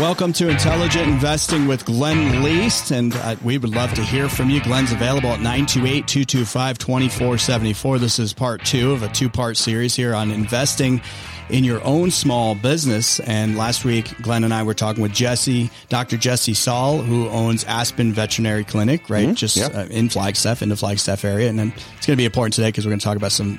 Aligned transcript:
Welcome 0.00 0.32
to 0.34 0.48
Intelligent 0.48 1.08
Investing 1.08 1.66
with 1.66 1.84
Glenn 1.84 2.44
Leest, 2.44 2.92
and 2.92 3.12
uh, 3.16 3.34
we 3.42 3.58
would 3.58 3.74
love 3.74 3.92
to 3.94 4.04
hear 4.04 4.28
from 4.28 4.48
you. 4.48 4.62
Glenn's 4.62 4.92
available 4.92 5.30
at 5.30 5.40
928-225-2474. 5.40 7.98
This 7.98 8.20
is 8.20 8.32
part 8.32 8.64
two 8.64 8.92
of 8.92 9.02
a 9.02 9.08
two-part 9.08 9.56
series 9.56 9.96
here 9.96 10.14
on 10.14 10.30
investing 10.30 11.00
in 11.50 11.64
your 11.64 11.82
own 11.82 12.12
small 12.12 12.54
business. 12.54 13.18
And 13.18 13.58
last 13.58 13.84
week, 13.84 14.16
Glenn 14.22 14.44
and 14.44 14.54
I 14.54 14.62
were 14.62 14.72
talking 14.72 15.02
with 15.02 15.12
Jesse, 15.12 15.68
Dr. 15.88 16.16
Jesse 16.16 16.54
Saul, 16.54 16.98
who 16.98 17.28
owns 17.30 17.64
Aspen 17.64 18.12
Veterinary 18.12 18.62
Clinic, 18.62 19.10
right? 19.10 19.26
Mm-hmm. 19.26 19.34
Just 19.34 19.56
yep. 19.56 19.74
uh, 19.74 19.86
in 19.90 20.10
Flagstaff, 20.10 20.62
in 20.62 20.68
the 20.68 20.76
Flagstaff 20.76 21.24
area. 21.24 21.48
And 21.48 21.58
then 21.58 21.72
it's 21.96 22.06
going 22.06 22.14
to 22.14 22.16
be 22.16 22.24
important 22.24 22.54
today 22.54 22.68
because 22.68 22.86
we're 22.86 22.90
going 22.90 23.00
to 23.00 23.04
talk 23.04 23.16
about 23.16 23.32
some 23.32 23.58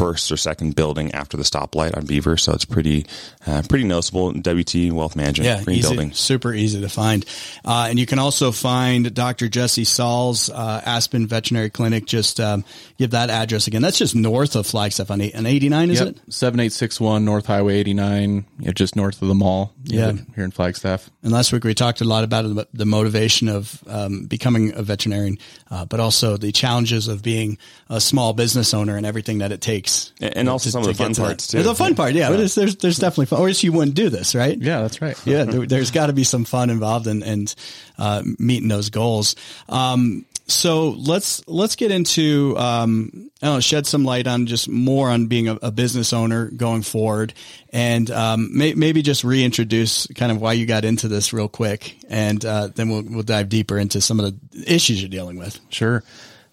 first 0.00 0.32
or 0.32 0.36
second 0.38 0.74
building 0.74 1.12
after 1.12 1.36
the 1.36 1.42
stoplight 1.42 1.94
on 1.94 2.06
Beaver, 2.06 2.38
so 2.38 2.52
it's 2.52 2.64
pretty 2.64 3.04
uh, 3.46 3.62
pretty 3.68 3.84
noticeable. 3.84 4.32
WT 4.32 4.90
Wealth 4.92 5.14
Management, 5.14 5.44
yeah, 5.44 5.62
green 5.62 5.78
easy, 5.78 5.88
building, 5.88 6.12
super 6.12 6.54
easy 6.54 6.80
to 6.80 6.88
find. 6.88 7.26
Uh, 7.66 7.86
and 7.90 7.98
you 7.98 8.06
can 8.06 8.18
also 8.18 8.50
find 8.50 9.12
Dr. 9.14 9.48
Jesse 9.48 9.84
Saul's 9.84 10.48
uh, 10.48 10.80
Aspen 10.86 11.26
Veterinary 11.26 11.68
Clinic. 11.68 12.06
Just 12.06 12.40
um, 12.40 12.64
give 12.96 13.10
that 13.10 13.28
address 13.28 13.66
again. 13.66 13.82
That's 13.82 13.98
just 13.98 14.14
north 14.14 14.56
of 14.56 14.66
Flagstaff 14.66 15.10
on, 15.10 15.20
eight, 15.20 15.36
on 15.36 15.44
89, 15.44 15.90
is 15.90 16.00
yep. 16.00 16.08
it? 16.08 16.32
7861 16.32 17.24
North 17.26 17.44
Highway 17.44 17.76
89, 17.76 18.46
yeah, 18.58 18.72
just 18.72 18.96
north 18.96 19.20
of 19.20 19.28
the 19.28 19.34
mall. 19.34 19.74
Yeah, 19.84 20.12
here 20.34 20.44
in 20.44 20.50
Flagstaff. 20.50 21.10
And 21.22 21.30
last 21.30 21.52
week 21.52 21.64
we 21.64 21.74
talked 21.74 22.00
a 22.00 22.04
lot 22.04 22.24
about 22.24 22.68
the 22.72 22.86
motivation 22.86 23.48
of 23.48 23.82
um, 23.86 24.24
becoming 24.24 24.72
a 24.74 24.82
veterinarian, 24.82 25.36
uh, 25.70 25.84
but 25.84 26.00
also 26.00 26.38
the 26.38 26.52
challenges 26.52 27.06
of 27.06 27.22
being 27.22 27.58
a 27.90 28.00
small 28.00 28.32
business 28.32 28.72
owner 28.72 28.96
and 28.96 29.04
everything 29.04 29.38
that 29.38 29.50
it 29.50 29.60
takes 29.60 30.12
and 30.20 30.48
also 30.48 30.68
to, 30.68 30.70
some 30.70 30.82
of 30.82 30.86
the 30.86 30.94
fun 30.94 31.12
parts 31.12 31.48
too. 31.48 31.60
The 31.62 31.74
fun 31.74 31.96
part, 31.96 32.14
yeah. 32.14 32.30
yeah. 32.30 32.36
There's, 32.36 32.54
there's, 32.54 32.76
there's 32.76 32.98
definitely 32.98 33.26
fun. 33.26 33.40
Or 33.40 33.48
else 33.48 33.64
you 33.64 33.72
wouldn't 33.72 33.96
do 33.96 34.08
this, 34.08 34.36
right? 34.36 34.56
Yeah, 34.56 34.82
that's 34.82 35.02
right. 35.02 35.18
yeah, 35.26 35.44
there, 35.44 35.78
has 35.80 35.90
got 35.90 36.06
to 36.06 36.12
be 36.12 36.22
some 36.22 36.44
fun 36.44 36.70
involved 36.70 37.08
in 37.08 37.24
and 37.24 37.52
uh, 37.98 38.22
meeting 38.38 38.68
those 38.68 38.90
goals. 38.90 39.34
Um, 39.68 40.24
so 40.46 40.90
let's 40.90 41.46
let's 41.46 41.76
get 41.76 41.90
into 41.90 42.56
um, 42.58 43.30
I 43.40 43.46
don't 43.46 43.56
know, 43.56 43.60
shed 43.60 43.86
some 43.86 44.04
light 44.04 44.26
on 44.26 44.46
just 44.46 44.68
more 44.68 45.08
on 45.08 45.26
being 45.26 45.48
a, 45.48 45.58
a 45.62 45.70
business 45.70 46.12
owner 46.12 46.46
going 46.50 46.82
forward, 46.82 47.34
and 47.72 48.10
um, 48.10 48.56
may, 48.56 48.74
maybe 48.74 49.02
just 49.02 49.22
reintroduce 49.22 50.08
kind 50.08 50.32
of 50.32 50.40
why 50.40 50.54
you 50.54 50.66
got 50.66 50.84
into 50.84 51.06
this 51.06 51.32
real 51.32 51.48
quick, 51.48 51.96
and 52.08 52.44
uh, 52.44 52.68
then 52.74 52.88
we'll 52.88 53.02
we'll 53.02 53.22
dive 53.22 53.48
deeper 53.48 53.78
into 53.78 54.00
some 54.00 54.18
of 54.18 54.26
the 54.26 54.72
issues 54.74 55.00
you're 55.00 55.08
dealing 55.08 55.38
with. 55.38 55.58
Sure. 55.70 56.02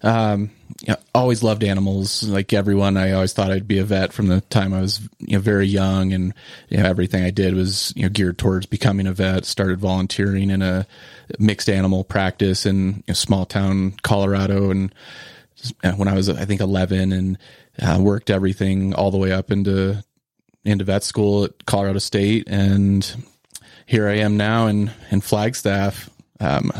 Um, 0.02 0.50
always 1.14 1.42
loved 1.42 1.64
animals. 1.64 2.22
Like 2.22 2.52
everyone, 2.52 2.96
I 2.96 3.12
always 3.12 3.32
thought 3.32 3.50
I'd 3.50 3.68
be 3.68 3.78
a 3.78 3.84
vet 3.84 4.12
from 4.12 4.28
the 4.28 4.40
time 4.42 4.72
I 4.72 4.80
was 4.80 5.00
you 5.18 5.34
know 5.34 5.40
very 5.40 5.66
young, 5.66 6.12
and 6.12 6.32
you 6.68 6.78
know 6.78 6.88
everything 6.88 7.24
I 7.24 7.30
did 7.30 7.54
was 7.54 7.92
you 7.96 8.02
know 8.02 8.08
geared 8.08 8.38
towards 8.38 8.66
becoming 8.66 9.06
a 9.06 9.12
vet. 9.12 9.44
Started 9.44 9.80
volunteering 9.80 10.50
in 10.50 10.62
a 10.62 10.86
mixed 11.38 11.68
animal 11.68 12.04
practice 12.04 12.66
in 12.66 13.02
small 13.12 13.44
town 13.44 13.94
Colorado, 14.02 14.70
and 14.70 14.92
when 15.96 16.08
I 16.08 16.14
was 16.14 16.28
I 16.28 16.44
think 16.44 16.60
11, 16.60 17.12
and 17.12 17.38
uh, 17.80 17.98
worked 18.00 18.30
everything 18.30 18.94
all 18.94 19.10
the 19.10 19.18
way 19.18 19.32
up 19.32 19.50
into 19.50 20.02
into 20.64 20.84
vet 20.84 21.02
school 21.02 21.44
at 21.44 21.66
Colorado 21.66 21.98
State, 21.98 22.44
and 22.46 23.24
here 23.86 24.08
I 24.08 24.18
am 24.18 24.36
now 24.36 24.66
in 24.66 24.90
in 25.10 25.20
Flagstaff. 25.20 26.08
Um, 26.40 26.70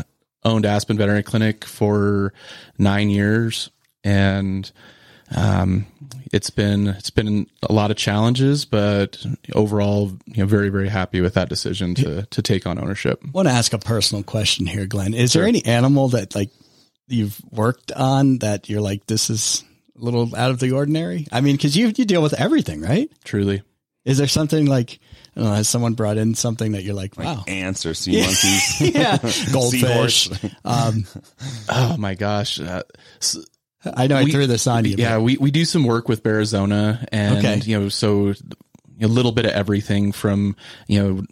owned 0.45 0.67
Aspen 0.67 0.97
Veterinary 0.97 1.23
Clinic 1.23 1.65
for 1.65 2.33
nine 2.79 3.11
years, 3.11 3.71
and 4.05 4.71
um, 5.37 5.87
it's 6.33 6.51
been 6.51 6.89
it's 6.89 7.11
been 7.11 7.47
a 7.63 7.73
lot 7.73 7.91
of 7.91 7.97
challenges, 7.97 8.65
but 8.65 9.25
overall, 9.55 10.13
you 10.27 10.43
know, 10.43 10.47
very 10.47 10.69
very 10.69 10.89
happy 10.89 11.21
with 11.21 11.35
that 11.35 11.49
decision 11.49 11.95
to 11.97 12.27
to 12.27 12.43
take 12.43 12.67
on 12.67 12.79
ownership. 12.79 13.21
I 13.25 13.31
want 13.31 13.49
to 13.49 13.55
ask 13.55 13.73
a 13.73 13.79
personal 13.79 14.23
question 14.23 14.67
here, 14.67 14.87
Glenn. 14.87 15.15
Is 15.15 15.33
sure. 15.33 15.43
there 15.43 15.49
any 15.49 15.65
animal 15.65 16.09
that 16.09 16.35
like 16.35 16.51
you've 17.09 17.41
worked 17.51 17.93
on 17.93 18.39
that 18.39 18.69
you're 18.69 18.81
like 18.81 19.07
this 19.07 19.31
is 19.31 19.65
a 19.97 20.05
little 20.05 20.35
out 20.35 20.51
of 20.51 20.61
the 20.61 20.73
ordinary? 20.73 21.27
I 21.31 21.41
mean, 21.41 21.57
because 21.57 21.77
you 21.77 21.93
you 21.95 22.05
deal 22.05 22.23
with 22.23 22.35
everything, 22.35 22.81
right? 22.81 23.11
Truly. 23.25 23.63
Is 24.05 24.17
there 24.17 24.29
something 24.29 24.65
like 24.65 25.01
has 25.47 25.69
someone 25.69 25.95
brought 25.95 26.17
in 26.17 26.35
something 26.35 26.73
that 26.73 26.83
you're 26.83 26.95
like, 26.95 27.17
wow, 27.17 27.39
like 27.39 27.51
ants 27.51 27.87
or 27.87 27.95
sea 27.95 28.21
monkeys, 28.21 28.81
yeah, 28.95 29.19
goldfish. 29.53 30.31
um, 30.65 31.05
oh 31.69 31.97
my 31.99 32.15
gosh. 32.15 32.61
Uh, 32.61 32.83
so 33.21 33.41
I 33.85 34.07
know 34.07 34.23
we, 34.23 34.31
I 34.31 34.33
threw 34.33 34.47
this 34.47 34.67
on 34.67 34.85
you. 34.85 34.97
Yeah, 34.99 35.19
we, 35.19 35.37
we 35.37 35.51
do 35.51 35.65
some 35.65 35.85
work 35.85 36.09
with 36.09 36.23
Bearizona 36.23 37.07
and, 37.13 37.39
okay. 37.39 37.61
you 37.65 37.79
know, 37.79 37.89
so 37.89 38.35
a 39.01 39.07
little 39.07 39.33
bit 39.33 39.47
of 39.47 39.53
everything 39.53 40.13
from, 40.13 40.57
you 40.87 41.01
know, 41.03 41.23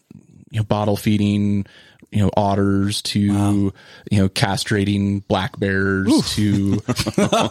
you 0.51 0.61
know, 0.61 0.65
bottle 0.65 0.97
feeding, 0.97 1.67
you 2.11 2.23
know 2.23 2.31
otters 2.37 3.03
to 3.03 3.33
wow. 3.33 3.73
you 4.11 4.19
know 4.19 4.29
castrating 4.29 5.27
black 5.27 5.59
bears 5.59 6.09
Oof. 6.09 6.35
to 6.35 6.81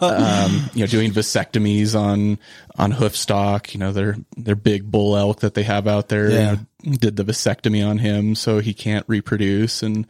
um, 0.02 0.70
you 0.74 0.82
know 0.82 0.88
doing 0.88 1.12
vasectomies 1.12 2.00
on 2.00 2.40
on 2.78 2.92
hoof 2.92 3.16
stock 3.16 3.74
you 3.74 3.80
know 3.80 3.92
their 3.92 4.16
their 4.38 4.56
big 4.56 4.90
bull 4.90 5.16
elk 5.18 5.42
that 5.42 5.54
they 5.54 5.64
have 5.64 5.88
out 5.88 6.10
there 6.10 6.30
yeah. 6.30 6.38
you 6.38 6.46
know, 6.46 6.60
did 6.86 7.16
the 7.16 7.24
vasectomy 7.24 7.88
on 7.88 7.98
him 7.98 8.36
so 8.36 8.60
he 8.60 8.74
can't 8.74 9.06
reproduce 9.08 9.84
and 9.84 10.06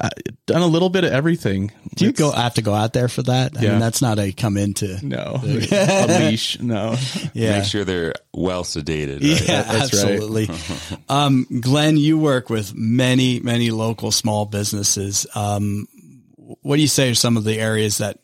uh, 0.00 0.10
done 0.46 0.62
a 0.62 0.66
little 0.66 0.88
bit 0.88 1.04
of 1.04 1.12
everything. 1.12 1.72
Do 1.96 2.04
you 2.04 2.12
go 2.12 2.30
have 2.30 2.54
to 2.54 2.62
go 2.62 2.74
out 2.74 2.92
there 2.92 3.08
for 3.08 3.22
that? 3.22 3.56
I 3.56 3.62
yeah. 3.62 3.70
mean, 3.70 3.80
that's 3.80 4.00
not 4.00 4.18
a 4.18 4.32
come 4.32 4.56
into 4.56 5.04
no 5.04 5.40
a 5.42 6.28
leash. 6.30 6.60
No, 6.60 6.96
yeah. 7.34 7.58
Make 7.58 7.64
sure 7.64 7.84
they're 7.84 8.14
well 8.32 8.64
sedated. 8.64 9.22
Right? 9.22 9.48
Yeah, 9.48 9.62
that's 9.62 9.92
absolutely. 9.92 10.46
Right. 10.46 10.98
um, 11.08 11.46
Glenn, 11.60 11.96
you 11.96 12.18
work 12.18 12.50
with 12.50 12.74
many 12.74 13.40
many 13.40 13.70
local 13.70 14.10
small 14.12 14.46
businesses. 14.46 15.26
Um, 15.34 15.88
what 16.36 16.76
do 16.76 16.82
you 16.82 16.88
say 16.88 17.10
are 17.10 17.14
some 17.14 17.36
of 17.36 17.44
the 17.44 17.58
areas 17.58 17.98
that 17.98 18.18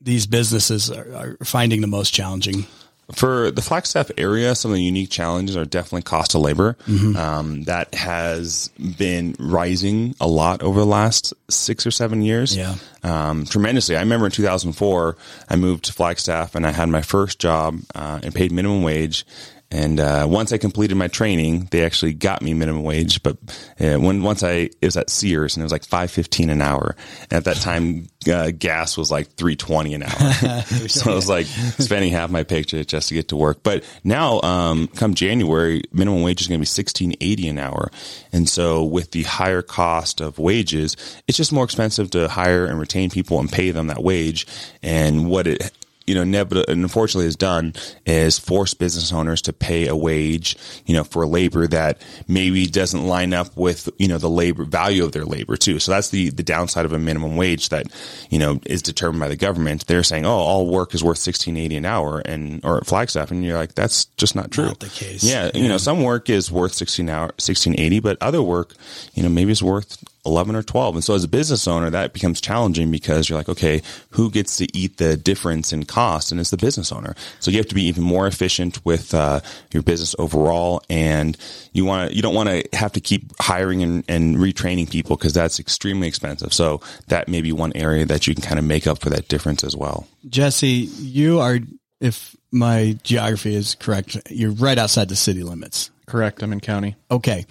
these 0.00 0.26
businesses 0.26 0.90
are, 0.90 1.36
are 1.40 1.44
finding 1.44 1.80
the 1.80 1.86
most 1.86 2.12
challenging? 2.12 2.66
For 3.12 3.50
the 3.50 3.62
Flagstaff 3.62 4.10
area, 4.18 4.54
some 4.54 4.70
of 4.70 4.74
the 4.74 4.82
unique 4.82 5.08
challenges 5.08 5.56
are 5.56 5.64
definitely 5.64 6.02
cost 6.02 6.34
of 6.34 6.42
labor. 6.42 6.76
Mm-hmm. 6.86 7.16
Um, 7.16 7.62
that 7.62 7.94
has 7.94 8.68
been 8.98 9.34
rising 9.38 10.14
a 10.20 10.26
lot 10.26 10.62
over 10.62 10.78
the 10.78 10.86
last 10.86 11.32
six 11.48 11.86
or 11.86 11.90
seven 11.90 12.20
years. 12.20 12.54
Yeah. 12.54 12.74
Um, 13.02 13.46
tremendously. 13.46 13.96
I 13.96 14.00
remember 14.00 14.26
in 14.26 14.32
2004, 14.32 15.16
I 15.48 15.56
moved 15.56 15.86
to 15.86 15.94
Flagstaff 15.94 16.54
and 16.54 16.66
I 16.66 16.70
had 16.70 16.90
my 16.90 17.00
first 17.00 17.38
job 17.38 17.80
uh, 17.94 18.20
and 18.22 18.34
paid 18.34 18.52
minimum 18.52 18.82
wage 18.82 19.24
and 19.70 20.00
uh, 20.00 20.26
once 20.28 20.50
I 20.52 20.56
completed 20.56 20.94
my 20.94 21.08
training, 21.08 21.68
they 21.70 21.84
actually 21.84 22.14
got 22.14 22.40
me 22.40 22.54
minimum 22.54 22.84
wage. 22.84 23.22
But 23.22 23.36
uh, 23.78 23.96
when 23.96 24.22
once 24.22 24.42
I 24.42 24.70
it 24.80 24.84
was 24.84 24.96
at 24.96 25.10
Sears 25.10 25.56
and 25.56 25.62
it 25.62 25.64
was 25.64 25.72
like 25.72 25.84
five 25.84 26.10
fifteen 26.10 26.48
an 26.48 26.62
hour. 26.62 26.96
And 27.30 27.34
at 27.34 27.44
that 27.44 27.58
time, 27.58 28.08
uh, 28.32 28.50
gas 28.56 28.96
was 28.96 29.10
like 29.10 29.34
three 29.34 29.56
twenty 29.56 29.92
an 29.92 30.04
hour. 30.04 30.62
so 30.88 31.12
I 31.12 31.14
was 31.14 31.28
like 31.28 31.46
spending 31.46 32.12
half 32.12 32.30
my 32.30 32.44
paycheck 32.44 32.86
just 32.86 33.10
to 33.10 33.14
get 33.14 33.28
to 33.28 33.36
work. 33.36 33.62
But 33.62 33.84
now, 34.04 34.40
um, 34.40 34.88
come 34.88 35.12
January, 35.12 35.82
minimum 35.92 36.22
wage 36.22 36.40
is 36.40 36.48
going 36.48 36.58
to 36.58 36.62
be 36.62 36.66
sixteen 36.66 37.14
eighty 37.20 37.46
an 37.46 37.58
hour. 37.58 37.90
And 38.32 38.48
so 38.48 38.84
with 38.84 39.10
the 39.10 39.24
higher 39.24 39.60
cost 39.60 40.22
of 40.22 40.38
wages, 40.38 40.96
it's 41.26 41.36
just 41.36 41.52
more 41.52 41.64
expensive 41.64 42.10
to 42.12 42.28
hire 42.28 42.64
and 42.64 42.80
retain 42.80 43.10
people 43.10 43.38
and 43.38 43.52
pay 43.52 43.70
them 43.70 43.88
that 43.88 44.02
wage. 44.02 44.46
And 44.82 45.28
what 45.28 45.46
it 45.46 45.70
you 46.08 46.14
know, 46.14 46.22
inevitably, 46.22 46.72
unfortunately 46.72 47.26
has 47.26 47.36
done 47.36 47.74
is 48.06 48.38
force 48.38 48.74
business 48.74 49.12
owners 49.12 49.42
to 49.42 49.52
pay 49.52 49.86
a 49.86 49.94
wage, 49.94 50.56
you 50.86 50.94
know, 50.94 51.04
for 51.04 51.26
labor 51.26 51.66
that 51.66 52.02
maybe 52.26 52.66
doesn't 52.66 53.06
line 53.06 53.34
up 53.34 53.54
with, 53.56 53.90
you 53.98 54.08
know, 54.08 54.18
the 54.18 54.30
labor 54.30 54.64
value 54.64 55.04
of 55.04 55.12
their 55.12 55.26
labor 55.26 55.56
too. 55.56 55.78
So 55.78 55.92
that's 55.92 56.08
the, 56.08 56.30
the 56.30 56.42
downside 56.42 56.86
of 56.86 56.92
a 56.92 56.98
minimum 56.98 57.36
wage 57.36 57.68
that, 57.68 57.86
you 58.30 58.38
know, 58.38 58.60
is 58.64 58.80
determined 58.80 59.20
by 59.20 59.28
the 59.28 59.36
government. 59.36 59.86
They're 59.86 60.02
saying, 60.02 60.24
oh, 60.24 60.30
all 60.30 60.66
work 60.66 60.94
is 60.94 61.04
worth 61.04 61.18
1680 61.18 61.76
an 61.76 61.84
hour 61.84 62.20
and, 62.20 62.64
or 62.64 62.80
Flagstaff. 62.80 63.30
And 63.30 63.44
you're 63.44 63.58
like, 63.58 63.74
that's 63.74 64.06
just 64.16 64.34
not 64.34 64.50
true. 64.50 64.66
Not 64.66 64.80
the 64.80 64.88
case. 64.88 65.22
Yeah, 65.22 65.50
yeah. 65.52 65.60
You 65.60 65.68
know, 65.68 65.78
some 65.78 66.02
work 66.02 66.30
is 66.30 66.50
worth 66.50 66.72
16 66.72 67.08
hour, 67.08 67.26
1680, 67.26 68.00
but 68.00 68.16
other 68.22 68.42
work, 68.42 68.74
you 69.12 69.22
know, 69.22 69.28
maybe 69.28 69.52
is 69.52 69.62
worth 69.62 70.02
11 70.28 70.54
or 70.54 70.62
12. 70.62 70.96
And 70.96 71.04
so 71.04 71.14
as 71.14 71.24
a 71.24 71.28
business 71.28 71.66
owner, 71.66 71.90
that 71.90 72.12
becomes 72.12 72.40
challenging 72.40 72.90
because 72.90 73.28
you're 73.28 73.38
like, 73.38 73.48
okay, 73.48 73.82
who 74.10 74.30
gets 74.30 74.56
to 74.58 74.76
eat 74.76 74.98
the 74.98 75.16
difference 75.16 75.72
in 75.72 75.84
cost? 75.84 76.30
And 76.30 76.40
it's 76.40 76.50
the 76.50 76.56
business 76.56 76.92
owner. 76.92 77.14
So 77.40 77.50
you 77.50 77.56
have 77.56 77.68
to 77.68 77.74
be 77.74 77.84
even 77.84 78.04
more 78.04 78.26
efficient 78.26 78.84
with, 78.84 79.14
uh, 79.14 79.40
your 79.72 79.82
business 79.82 80.14
overall. 80.18 80.82
And 80.88 81.36
you 81.72 81.84
want 81.84 82.10
to, 82.10 82.16
you 82.16 82.22
don't 82.22 82.34
want 82.34 82.48
to 82.48 82.68
have 82.74 82.92
to 82.92 83.00
keep 83.00 83.32
hiring 83.40 83.82
and, 83.82 84.04
and 84.08 84.36
retraining 84.36 84.90
people 84.90 85.16
because 85.16 85.32
that's 85.32 85.58
extremely 85.58 86.08
expensive. 86.08 86.52
So 86.52 86.80
that 87.08 87.28
may 87.28 87.40
be 87.40 87.52
one 87.52 87.72
area 87.74 88.04
that 88.06 88.26
you 88.26 88.34
can 88.34 88.42
kind 88.42 88.58
of 88.58 88.64
make 88.64 88.86
up 88.86 89.00
for 89.00 89.10
that 89.10 89.28
difference 89.28 89.64
as 89.64 89.76
well. 89.76 90.06
Jesse, 90.28 90.68
you 90.68 91.40
are, 91.40 91.58
if 92.00 92.36
my 92.50 92.98
geography 93.02 93.54
is 93.54 93.74
correct, 93.74 94.16
you're 94.30 94.52
right 94.52 94.78
outside 94.78 95.08
the 95.08 95.16
city 95.16 95.42
limits. 95.42 95.90
Correct. 96.06 96.42
I'm 96.42 96.52
in 96.52 96.60
county. 96.60 96.96
Okay. 97.10 97.46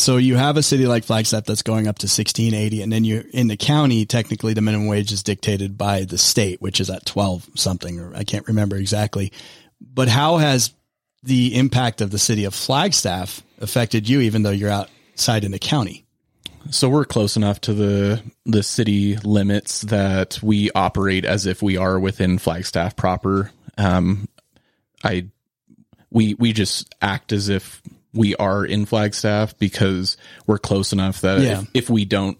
So 0.00 0.16
you 0.16 0.36
have 0.36 0.56
a 0.56 0.62
city 0.62 0.86
like 0.86 1.04
Flagstaff 1.04 1.44
that's 1.44 1.60
going 1.60 1.86
up 1.86 1.98
to 1.98 2.06
1680 2.06 2.80
and 2.80 2.90
then 2.90 3.04
you're 3.04 3.22
in 3.34 3.48
the 3.48 3.56
county 3.58 4.06
technically 4.06 4.54
the 4.54 4.62
minimum 4.62 4.86
wage 4.86 5.12
is 5.12 5.22
dictated 5.22 5.76
by 5.76 6.04
the 6.04 6.16
state 6.16 6.62
which 6.62 6.80
is 6.80 6.88
at 6.88 7.04
12 7.04 7.50
something 7.54 8.00
or 8.00 8.16
I 8.16 8.24
can't 8.24 8.48
remember 8.48 8.76
exactly. 8.76 9.30
But 9.78 10.08
how 10.08 10.38
has 10.38 10.72
the 11.22 11.54
impact 11.54 12.00
of 12.00 12.10
the 12.10 12.18
city 12.18 12.44
of 12.44 12.54
Flagstaff 12.54 13.42
affected 13.60 14.08
you 14.08 14.20
even 14.20 14.42
though 14.42 14.50
you're 14.50 14.70
outside 14.70 15.44
in 15.44 15.52
the 15.52 15.58
county? 15.58 16.06
So 16.70 16.88
we're 16.88 17.04
close 17.04 17.36
enough 17.36 17.60
to 17.62 17.74
the 17.74 18.22
the 18.46 18.62
city 18.62 19.16
limits 19.18 19.82
that 19.82 20.38
we 20.42 20.70
operate 20.70 21.26
as 21.26 21.44
if 21.44 21.60
we 21.60 21.76
are 21.76 22.00
within 22.00 22.38
Flagstaff 22.38 22.96
proper. 22.96 23.50
Um, 23.76 24.30
I 25.04 25.28
we 26.10 26.32
we 26.34 26.54
just 26.54 26.94
act 27.02 27.32
as 27.32 27.50
if 27.50 27.82
we 28.12 28.34
are 28.36 28.64
in 28.64 28.86
Flagstaff 28.86 29.56
because 29.58 30.16
we're 30.46 30.58
close 30.58 30.92
enough 30.92 31.20
that 31.20 31.40
Yeah. 31.40 31.60
if, 31.62 31.68
if 31.84 31.90
we 31.90 32.04
don't, 32.04 32.38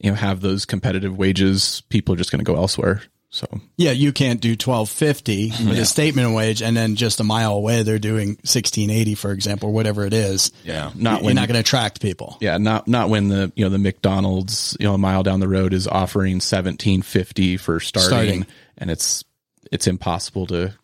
you 0.00 0.10
know, 0.10 0.16
have 0.16 0.40
those 0.40 0.64
competitive 0.64 1.16
wages, 1.16 1.82
people 1.88 2.14
are 2.14 2.18
just 2.18 2.30
going 2.32 2.44
to 2.44 2.50
go 2.50 2.56
elsewhere. 2.56 3.02
So 3.34 3.46
Yeah, 3.78 3.92
you 3.92 4.12
can't 4.12 4.42
do 4.42 4.50
1250 4.50 5.52
with 5.66 5.78
a 5.78 5.86
state 5.86 6.14
minimum 6.14 6.34
wage 6.34 6.60
and 6.60 6.76
then 6.76 6.96
just 6.96 7.18
a 7.18 7.24
mile 7.24 7.54
away 7.54 7.82
they're 7.82 7.98
doing 7.98 8.28
1680 8.44 9.14
for 9.14 9.32
example 9.32 9.70
or 9.70 9.72
whatever 9.72 10.04
it 10.04 10.12
is. 10.12 10.52
Yeah. 10.64 10.90
not 10.94 11.20
You're 11.20 11.26
when 11.28 11.36
not 11.36 11.48
going 11.48 11.54
to 11.54 11.60
attract 11.60 12.02
people. 12.02 12.36
yeah, 12.40 12.58
not 12.58 12.86
not 12.88 13.08
when 13.08 13.28
the 13.28 13.50
you 13.56 13.64
know 13.64 13.70
the 13.70 13.78
McDonald's 13.78 14.76
you 14.78 14.86
know 14.86 14.92
a 14.94 14.98
mile 14.98 15.22
down 15.22 15.40
the 15.40 15.48
road 15.48 15.72
is 15.72 15.88
offering 15.88 16.40
seventeen 16.40 17.00
fifty 17.00 17.56
for 17.56 17.80
starting, 17.80 18.10
Starting. 18.10 18.46
and 18.76 18.90
it's 18.90 19.24
it's 19.70 19.86
impossible 19.86 20.46
to 20.48 20.74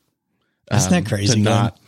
Isn't 0.73 0.91
that 0.91 0.93
um, 0.99 1.05
crazy? 1.05 1.35
to 1.35 1.41
Glenn? 1.43 1.45
not 1.45 1.79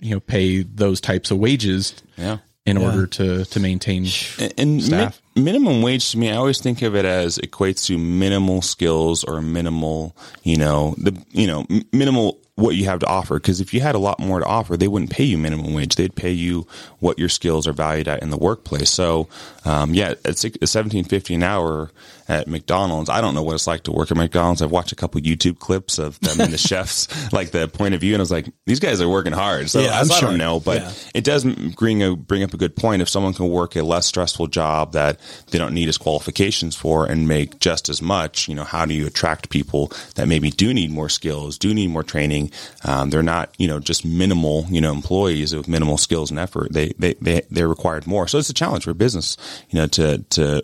you 0.00 0.14
know 0.14 0.20
pay 0.20 0.62
those 0.62 1.00
types 1.00 1.30
of 1.30 1.38
wages 1.38 1.94
Yeah. 2.16 2.38
in 2.66 2.76
order 2.78 3.06
to 3.06 3.44
to 3.44 3.60
maintain 3.60 4.06
And, 4.38 4.54
and 4.58 4.90
mi- 4.90 5.42
minimum 5.42 5.82
wage 5.82 6.10
to 6.12 6.18
me, 6.18 6.30
I 6.30 6.36
always 6.36 6.60
think 6.60 6.82
of 6.82 6.94
it 6.96 7.04
as 7.04 7.38
equates 7.38 7.86
to 7.86 7.98
minimal 7.98 8.62
skills 8.62 9.24
or 9.24 9.40
minimal, 9.42 10.14
you 10.42 10.56
know, 10.56 10.94
the 10.98 11.16
you 11.32 11.46
know 11.46 11.66
m- 11.70 11.82
minimal 11.92 12.38
what 12.56 12.74
you 12.76 12.84
have 12.84 12.98
to 13.00 13.06
offer. 13.06 13.36
Because 13.36 13.60
if 13.62 13.72
you 13.72 13.80
had 13.80 13.94
a 13.94 13.98
lot 13.98 14.18
more 14.20 14.38
to 14.40 14.44
offer, 14.44 14.76
they 14.76 14.86
wouldn't 14.88 15.10
pay 15.10 15.24
you 15.24 15.38
minimum 15.38 15.72
wage. 15.72 15.94
They'd 15.96 16.14
pay 16.14 16.30
you 16.32 16.66
what 16.98 17.18
your 17.18 17.30
skills 17.30 17.66
are 17.66 17.72
valued 17.72 18.06
at 18.06 18.22
in 18.22 18.28
the 18.28 18.36
workplace. 18.36 18.90
So, 18.90 19.28
um, 19.64 19.94
yeah, 19.94 20.14
at 20.26 20.36
seventeen 20.38 21.04
fifty 21.04 21.34
an 21.34 21.42
hour 21.42 21.90
at 22.30 22.46
McDonald's, 22.46 23.10
I 23.10 23.20
don't 23.20 23.34
know 23.34 23.42
what 23.42 23.56
it's 23.56 23.66
like 23.66 23.82
to 23.82 23.92
work 23.92 24.12
at 24.12 24.16
McDonald's. 24.16 24.62
I've 24.62 24.70
watched 24.70 24.92
a 24.92 24.94
couple 24.96 25.20
YouTube 25.20 25.58
clips 25.58 25.98
of 25.98 26.18
them 26.20 26.40
and 26.40 26.52
the 26.52 26.58
chefs, 26.68 27.08
like 27.32 27.50
the 27.50 27.66
point 27.66 27.92
of 27.94 28.00
view, 28.00 28.14
and 28.14 28.20
I 28.20 28.22
was 28.22 28.30
like, 28.30 28.46
these 28.66 28.78
guys 28.78 29.00
are 29.00 29.08
working 29.08 29.32
hard. 29.32 29.68
So 29.68 29.80
Yeah, 29.80 29.96
I, 29.96 29.98
I'm 30.00 30.06
so 30.06 30.14
I 30.14 30.20
don't 30.20 30.38
know, 30.38 30.60
but 30.60 30.80
Yeah. 30.82 30.92
it 31.12 31.24
does 31.24 31.44
bring 31.44 32.02
a 32.04 32.14
bring 32.14 32.44
up 32.44 32.54
a 32.54 32.56
good 32.56 32.76
point. 32.76 33.02
If 33.02 33.08
someone 33.08 33.34
can 33.34 33.48
work 33.48 33.74
a 33.74 33.82
less 33.82 34.06
stressful 34.06 34.46
job 34.46 34.92
that 34.92 35.18
they 35.50 35.58
don't 35.58 35.74
need 35.74 35.88
as 35.88 35.98
qualifications 35.98 36.76
for 36.76 37.04
and 37.04 37.26
make 37.26 37.58
just 37.58 37.88
as 37.88 38.00
much, 38.00 38.46
you 38.48 38.54
know, 38.54 38.64
how 38.64 38.86
do 38.86 38.94
you 38.94 39.08
attract 39.08 39.50
people 39.50 39.90
that 40.14 40.28
maybe 40.28 40.50
do 40.50 40.72
need 40.72 40.92
more 40.92 41.08
skills, 41.08 41.58
do 41.58 41.74
need 41.74 41.88
more 41.90 42.04
training? 42.04 42.52
Um, 42.84 43.10
they're 43.10 43.24
not, 43.24 43.52
you 43.58 43.66
know, 43.66 43.80
just 43.80 44.04
minimal, 44.04 44.66
you 44.70 44.80
know, 44.80 44.92
employees 44.92 45.52
with 45.54 45.66
minimal 45.66 45.98
skills 45.98 46.30
and 46.30 46.38
effort. 46.38 46.72
They 46.72 46.92
they 46.96 47.14
they 47.14 47.42
they're 47.50 47.66
required 47.68 48.06
more. 48.06 48.28
So 48.28 48.38
it's 48.38 48.50
a 48.50 48.54
challenge 48.54 48.84
for 48.84 48.94
business, 48.94 49.36
you 49.70 49.80
know, 49.80 49.88
to 49.88 50.18
to 50.30 50.62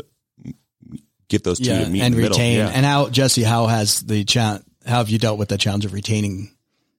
get 1.28 1.44
those 1.44 1.58
two 1.58 1.70
Yeah, 1.70 1.84
to 1.84 1.90
meet 1.90 2.00
and 2.02 2.14
in 2.14 2.20
the 2.20 2.22
middle. 2.22 2.36
retain. 2.38 2.58
Yeah. 2.58 2.68
And 2.68 2.84
how 2.86 3.08
Jesse, 3.08 3.42
how 3.42 3.66
has 3.66 4.00
the 4.00 4.24
cha- 4.24 4.60
how 4.86 4.98
have 4.98 5.08
you 5.10 5.18
dealt 5.18 5.38
with 5.38 5.48
the 5.48 5.58
challenge 5.58 5.84
of 5.84 5.92
retaining 5.92 6.50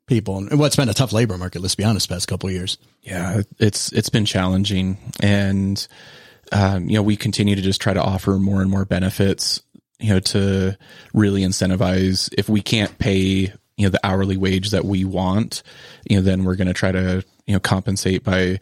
people? 0.08 0.38
And 0.38 0.60
what's 0.60 0.76
been 0.76 0.90
a 0.90 0.94
tough 0.94 1.14
labor 1.14 1.38
market, 1.38 1.62
let's 1.62 1.76
be 1.76 1.84
honest, 1.84 2.10
past 2.10 2.28
couple 2.28 2.50
of 2.50 2.56
years. 2.56 2.78
yeah 3.04 3.42
it's 3.60 3.92
it's 3.94 4.10
been 4.10 4.26
challenging 4.26 4.98
and 5.22 5.88
um, 6.52 6.90
you 6.90 6.96
know 6.96 7.04
we 7.04 7.16
continue 7.16 7.56
to 7.56 7.62
just 7.62 7.80
try 7.82 7.94
to 7.94 8.02
offer 8.02 8.38
more 8.38 8.62
and 8.62 8.70
more 8.72 8.86
benefits 8.86 9.62
you 10.00 10.10
know 10.10 10.20
to 10.20 10.78
really 11.14 11.42
incentivize 11.42 12.30
if 12.38 12.48
we 12.50 12.62
can't 12.62 12.98
pay 13.00 13.52
you 13.78 13.84
know 13.86 13.90
the 13.90 14.00
hourly 14.06 14.38
wage 14.38 14.72
that 14.72 14.84
we 14.86 15.04
want 15.06 15.62
you 16.10 16.16
know 16.18 16.22
then 16.22 16.44
we're 16.44 16.56
going 16.56 16.68
to 16.68 16.74
try 16.74 16.92
to 16.92 17.24
you 17.46 17.54
know 17.54 17.60
compensate 17.60 18.24
by 18.24 18.60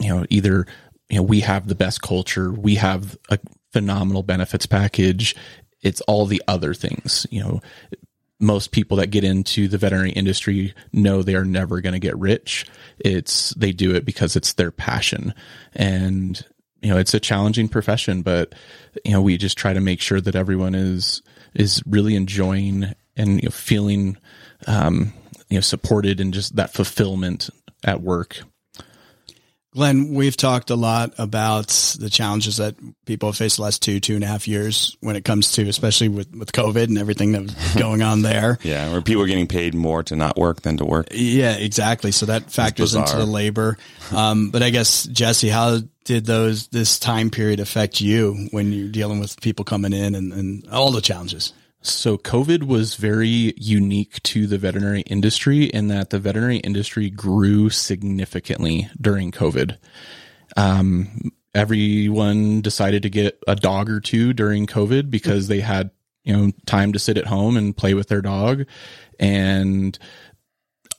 you 0.00 0.08
know 0.08 0.24
either 0.30 0.66
you 1.08 1.16
know 1.16 1.22
we 1.22 1.40
have 1.40 1.66
the 1.68 1.74
best 1.74 2.02
culture 2.02 2.50
we 2.52 2.74
have 2.76 3.16
a 3.30 3.38
phenomenal 3.72 4.22
benefits 4.22 4.66
package. 4.66 5.34
It's 5.82 6.00
all 6.02 6.26
the 6.26 6.42
other 6.48 6.74
things 6.74 7.26
you 7.30 7.40
know. 7.40 7.60
Most 8.42 8.72
people 8.72 8.96
that 8.96 9.08
get 9.08 9.22
into 9.22 9.68
the 9.68 9.76
veterinary 9.76 10.12
industry 10.12 10.72
know 10.94 11.22
they 11.22 11.34
are 11.34 11.44
never 11.44 11.82
going 11.82 11.92
to 11.92 11.98
get 11.98 12.16
rich. 12.16 12.64
It's 12.98 13.50
they 13.50 13.70
do 13.70 13.94
it 13.94 14.06
because 14.06 14.34
it's 14.34 14.54
their 14.54 14.70
passion. 14.70 15.34
And 15.74 16.42
you 16.82 16.90
know 16.90 16.98
it's 16.98 17.14
a 17.14 17.20
challenging 17.20 17.68
profession 17.68 18.22
but 18.22 18.54
you 19.04 19.12
know 19.12 19.22
we 19.22 19.36
just 19.36 19.58
try 19.58 19.72
to 19.72 19.80
make 19.80 20.00
sure 20.00 20.20
that 20.20 20.34
everyone 20.34 20.74
is 20.74 21.22
is 21.54 21.82
really 21.86 22.14
enjoying 22.14 22.94
and 23.16 23.42
you 23.42 23.48
know, 23.48 23.50
feeling 23.50 24.16
um 24.66 25.12
you 25.48 25.56
know 25.56 25.60
supported 25.60 26.20
and 26.20 26.34
just 26.34 26.56
that 26.56 26.72
fulfillment 26.72 27.50
at 27.84 28.02
work 28.02 28.42
Glenn, 29.72 30.14
we've 30.14 30.36
talked 30.36 30.70
a 30.70 30.74
lot 30.74 31.14
about 31.18 31.68
the 31.98 32.10
challenges 32.10 32.56
that 32.56 32.74
people 33.04 33.28
have 33.28 33.36
faced 33.36 33.56
the 33.56 33.62
last 33.62 33.82
two, 33.82 34.00
two 34.00 34.16
and 34.16 34.24
a 34.24 34.26
half 34.26 34.48
years 34.48 34.96
when 35.00 35.14
it 35.14 35.24
comes 35.24 35.52
to, 35.52 35.68
especially 35.68 36.08
with, 36.08 36.34
with 36.34 36.50
COVID 36.50 36.84
and 36.84 36.98
everything 36.98 37.30
that's 37.30 37.74
going 37.78 38.02
on 38.02 38.22
there. 38.22 38.58
yeah, 38.62 38.90
where 38.90 39.00
people 39.00 39.22
are 39.22 39.28
getting 39.28 39.46
paid 39.46 39.74
more 39.74 40.02
to 40.02 40.16
not 40.16 40.36
work 40.36 40.62
than 40.62 40.76
to 40.78 40.84
work. 40.84 41.08
Yeah, 41.12 41.54
exactly. 41.54 42.10
So 42.10 42.26
that 42.26 42.50
factors 42.50 42.96
into 42.96 43.16
the 43.16 43.26
labor. 43.26 43.78
Um, 44.12 44.50
but 44.50 44.64
I 44.64 44.70
guess 44.70 45.04
Jesse, 45.04 45.48
how 45.48 45.78
did 46.04 46.26
those 46.26 46.66
this 46.68 46.98
time 46.98 47.30
period 47.30 47.60
affect 47.60 48.00
you 48.00 48.48
when 48.50 48.72
you're 48.72 48.88
dealing 48.88 49.20
with 49.20 49.40
people 49.40 49.64
coming 49.64 49.92
in 49.92 50.16
and, 50.16 50.32
and 50.32 50.68
all 50.68 50.90
the 50.90 51.00
challenges? 51.00 51.52
So 51.82 52.18
COVID 52.18 52.64
was 52.64 52.96
very 52.96 53.54
unique 53.56 54.22
to 54.24 54.46
the 54.46 54.58
veterinary 54.58 55.00
industry 55.02 55.64
in 55.64 55.88
that 55.88 56.10
the 56.10 56.18
veterinary 56.18 56.58
industry 56.58 57.08
grew 57.08 57.70
significantly 57.70 58.90
during 59.00 59.32
COVID. 59.32 59.78
Um, 60.56 61.32
everyone 61.54 62.60
decided 62.60 63.02
to 63.04 63.10
get 63.10 63.42
a 63.48 63.56
dog 63.56 63.88
or 63.88 64.00
two 64.00 64.34
during 64.34 64.66
COVID 64.66 65.10
because 65.10 65.48
they 65.48 65.60
had, 65.60 65.90
you 66.22 66.36
know, 66.36 66.52
time 66.66 66.92
to 66.92 66.98
sit 66.98 67.16
at 67.16 67.26
home 67.26 67.56
and 67.56 67.76
play 67.76 67.94
with 67.94 68.08
their 68.08 68.20
dog. 68.20 68.66
And 69.18 69.98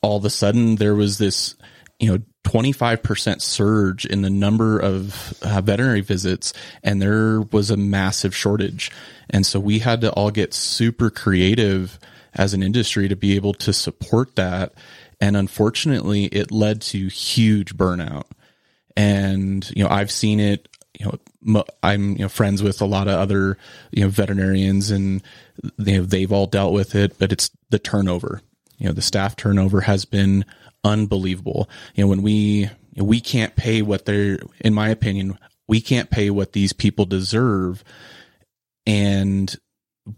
all 0.01 0.17
of 0.17 0.25
a 0.25 0.31
sudden 0.31 0.77
there 0.77 0.95
was 0.95 1.19
this, 1.19 1.55
you 1.99 2.11
know, 2.11 2.23
25% 2.43 3.41
surge 3.41 4.05
in 4.05 4.23
the 4.23 4.29
number 4.29 4.79
of 4.79 5.33
uh, 5.41 5.61
veterinary 5.61 6.01
visits 6.01 6.53
and 6.83 7.01
there 7.01 7.41
was 7.41 7.69
a 7.69 7.77
massive 7.77 8.35
shortage. 8.35 8.91
And 9.29 9.45
so 9.45 9.59
we 9.59 9.79
had 9.79 10.01
to 10.01 10.11
all 10.11 10.31
get 10.31 10.53
super 10.53 11.09
creative 11.09 11.99
as 12.33 12.53
an 12.53 12.63
industry 12.63 13.07
to 13.07 13.15
be 13.15 13.35
able 13.35 13.53
to 13.55 13.73
support 13.73 14.35
that. 14.35 14.73
And 15.19 15.37
unfortunately, 15.37 16.25
it 16.25 16.51
led 16.51 16.81
to 16.81 17.07
huge 17.07 17.75
burnout. 17.75 18.25
And, 18.97 19.69
you 19.75 19.83
know, 19.83 19.89
I've 19.89 20.11
seen 20.11 20.39
it, 20.39 20.67
you 20.99 21.05
know, 21.45 21.63
I'm, 21.83 22.13
you 22.13 22.19
know, 22.19 22.29
friends 22.29 22.61
with 22.61 22.81
a 22.81 22.85
lot 22.85 23.07
of 23.07 23.19
other, 23.19 23.57
you 23.91 24.03
know, 24.03 24.09
veterinarians 24.09 24.91
and 24.91 25.21
they, 25.77 25.99
they've 25.99 26.31
all 26.31 26.47
dealt 26.47 26.73
with 26.73 26.95
it, 26.95 27.17
but 27.17 27.31
it's 27.31 27.49
the 27.69 27.79
turnover. 27.79 28.41
You 28.77 28.87
know, 28.87 28.93
the 28.93 29.01
staff 29.01 29.35
turnover 29.35 29.81
has 29.81 30.05
been 30.05 30.43
unbelievable. 30.83 31.69
You 31.95 32.03
know, 32.03 32.07
when 32.09 32.21
we, 32.21 32.69
we 32.95 33.21
can't 33.21 33.55
pay 33.55 33.81
what 33.81 34.05
they're, 34.05 34.39
in 34.59 34.73
my 34.73 34.89
opinion, 34.89 35.37
we 35.67 35.81
can't 35.81 36.09
pay 36.09 36.29
what 36.29 36.53
these 36.53 36.73
people 36.73 37.05
deserve. 37.05 37.83
And 38.85 39.55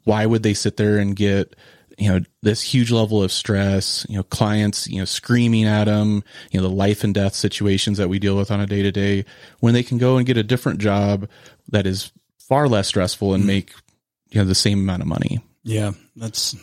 why 0.04 0.26
would 0.26 0.44
they 0.44 0.54
sit 0.54 0.78
there 0.78 0.98
and 0.98 1.16
get, 1.16 1.56
you 1.98 2.10
know, 2.10 2.22
this 2.42 2.62
huge 2.62 2.92
level 2.92 3.22
of 3.22 3.32
stress, 3.32 4.06
you 4.10 4.16
know, 4.16 4.24
clients, 4.24 4.88
you 4.88 4.98
know, 5.00 5.06
screaming 5.06 5.66
at 5.66 5.86
them, 5.86 6.24
you 6.52 6.60
know, 6.60 6.68
the 6.68 6.74
life 6.74 7.04
and 7.04 7.14
death 7.14 7.36
situations 7.36 7.98
that 8.00 8.10
we 8.10 8.20
deal 8.20 8.36
with 8.36 8.50
on 8.50 8.60
a 8.60 8.66
day 8.66 8.82
to 8.82 8.92
day 8.92 9.26
when 9.60 9.74
they 9.74 9.84
can 9.84 9.98
go 9.98 10.18
and 10.18 10.26
get 10.26 10.38
a 10.38 10.44
different 10.44 10.80
job 10.80 11.30
that 11.70 11.86
is 11.86 12.12
far 12.40 12.68
less 12.68 12.88
stressful 12.88 13.34
and 13.34 13.44
mm. 13.44 13.48
make, 13.48 13.74
you 14.30 14.40
know, 14.42 14.46
the 14.46 14.56
same 14.56 14.80
amount 14.80 15.02
of 15.02 15.08
money. 15.08 15.40
Yeah, 15.64 15.92
that's 16.16 16.56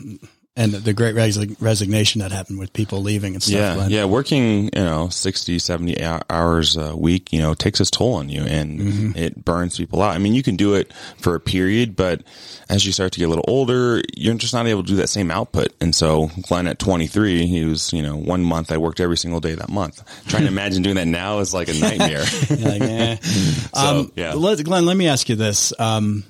and 0.60 0.72
the 0.72 0.92
great 0.92 1.14
res- 1.14 1.60
resignation 1.60 2.20
that 2.20 2.32
happened 2.32 2.58
with 2.58 2.72
people 2.72 3.00
leaving 3.00 3.32
and 3.34 3.42
stuff. 3.42 3.54
Yeah, 3.56 3.74
Glenn. 3.74 3.90
yeah. 3.90 4.04
Working, 4.04 4.64
you 4.64 4.70
know, 4.84 5.08
60, 5.08 5.58
70 5.58 6.02
hours 6.28 6.76
a 6.76 6.94
week, 6.94 7.32
you 7.32 7.40
know, 7.40 7.54
takes 7.54 7.80
its 7.80 7.90
toll 7.90 8.14
on 8.14 8.28
you 8.28 8.42
and 8.42 8.78
Mm-hmm. 8.80 9.16
it 9.18 9.44
burns 9.44 9.78
people 9.78 10.02
out. 10.02 10.14
I 10.14 10.18
mean, 10.18 10.34
you 10.34 10.42
can 10.42 10.56
do 10.56 10.74
it 10.74 10.92
for 11.18 11.34
a 11.34 11.40
period, 11.40 11.96
but 11.96 12.22
as 12.68 12.84
you 12.84 12.92
start 12.92 13.12
to 13.12 13.18
get 13.18 13.24
a 13.24 13.28
little 13.28 13.44
older, 13.48 14.02
you're 14.16 14.34
just 14.34 14.52
not 14.52 14.66
able 14.66 14.82
to 14.82 14.88
do 14.88 14.96
that 14.96 15.08
same 15.08 15.30
output. 15.30 15.68
And 15.80 15.94
so 15.94 16.30
Glenn 16.48 16.66
at 16.66 16.78
23, 16.78 17.46
he 17.46 17.64
was, 17.64 17.92
you 17.92 18.02
know, 18.02 18.16
one 18.16 18.42
month 18.42 18.70
I 18.70 18.76
worked 18.76 19.00
every 19.00 19.16
single 19.16 19.40
day 19.40 19.54
that 19.54 19.70
month. 19.70 20.02
Trying 20.28 20.42
to 20.42 20.48
imagine 20.48 20.82
doing 20.82 20.96
that 20.96 21.06
now 21.08 21.38
is 21.38 21.54
like 21.54 21.68
a 21.68 21.74
nightmare. 21.74 22.24
Like, 22.50 22.82
eh. 22.82 23.16
um, 23.74 24.12
yeah. 24.16 24.34
let, 24.34 24.62
Glenn, 24.62 24.84
let 24.84 24.96
me 24.96 25.08
ask 25.08 25.28
you 25.28 25.36
this. 25.36 25.72
Um, 25.78 26.24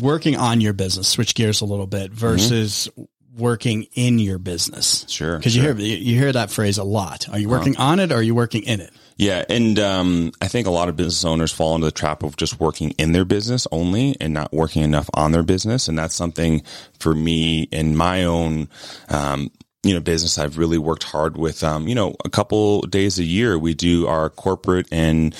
working 0.00 0.36
on 0.36 0.60
your 0.60 0.72
business, 0.72 1.08
switch 1.08 1.34
gears 1.34 1.60
a 1.60 1.64
little 1.64 1.86
bit 1.86 2.12
versus 2.12 2.88
working 3.36 3.86
in 3.94 4.18
your 4.18 4.38
business. 4.38 5.04
Sure, 5.08 5.40
Cause 5.40 5.54
you 5.54 5.62
hear, 5.62 5.74
you 5.74 6.18
hear 6.18 6.32
that 6.32 6.50
phrase 6.50 6.78
a 6.78 6.84
lot. 6.84 7.28
Are 7.28 7.38
you 7.38 7.48
working 7.48 7.76
on 7.76 8.00
it 8.00 8.12
or 8.12 8.16
are 8.16 8.22
you 8.22 8.34
working 8.34 8.62
in 8.62 8.80
it? 8.80 8.92
Yeah, 9.16 9.44
and 9.48 9.78
um, 9.78 10.32
I 10.40 10.48
think 10.48 10.66
a 10.66 10.70
lot 10.70 10.88
of 10.88 10.96
business 10.96 11.24
owners 11.24 11.52
fall 11.52 11.74
into 11.74 11.84
the 11.84 11.92
trap 11.92 12.22
of 12.22 12.36
just 12.36 12.58
working 12.58 12.90
in 12.92 13.12
their 13.12 13.24
business 13.24 13.66
only 13.70 14.16
and 14.20 14.34
not 14.34 14.52
working 14.52 14.82
enough 14.82 15.08
on 15.14 15.32
their 15.32 15.42
business, 15.42 15.88
and 15.88 15.98
that's 15.98 16.14
something 16.14 16.62
for 16.98 17.14
me 17.14 17.62
in 17.70 17.96
my 17.96 18.24
own. 18.24 18.68
Um, 19.08 19.50
you 19.84 19.94
know, 19.94 20.00
business. 20.00 20.38
I've 20.38 20.58
really 20.58 20.78
worked 20.78 21.02
hard 21.02 21.36
with. 21.36 21.64
Um, 21.64 21.88
you 21.88 21.94
know, 21.94 22.14
a 22.24 22.30
couple 22.30 22.82
days 22.82 23.18
a 23.18 23.24
year 23.24 23.58
we 23.58 23.74
do 23.74 24.06
our 24.06 24.30
corporate 24.30 24.86
and 24.92 25.34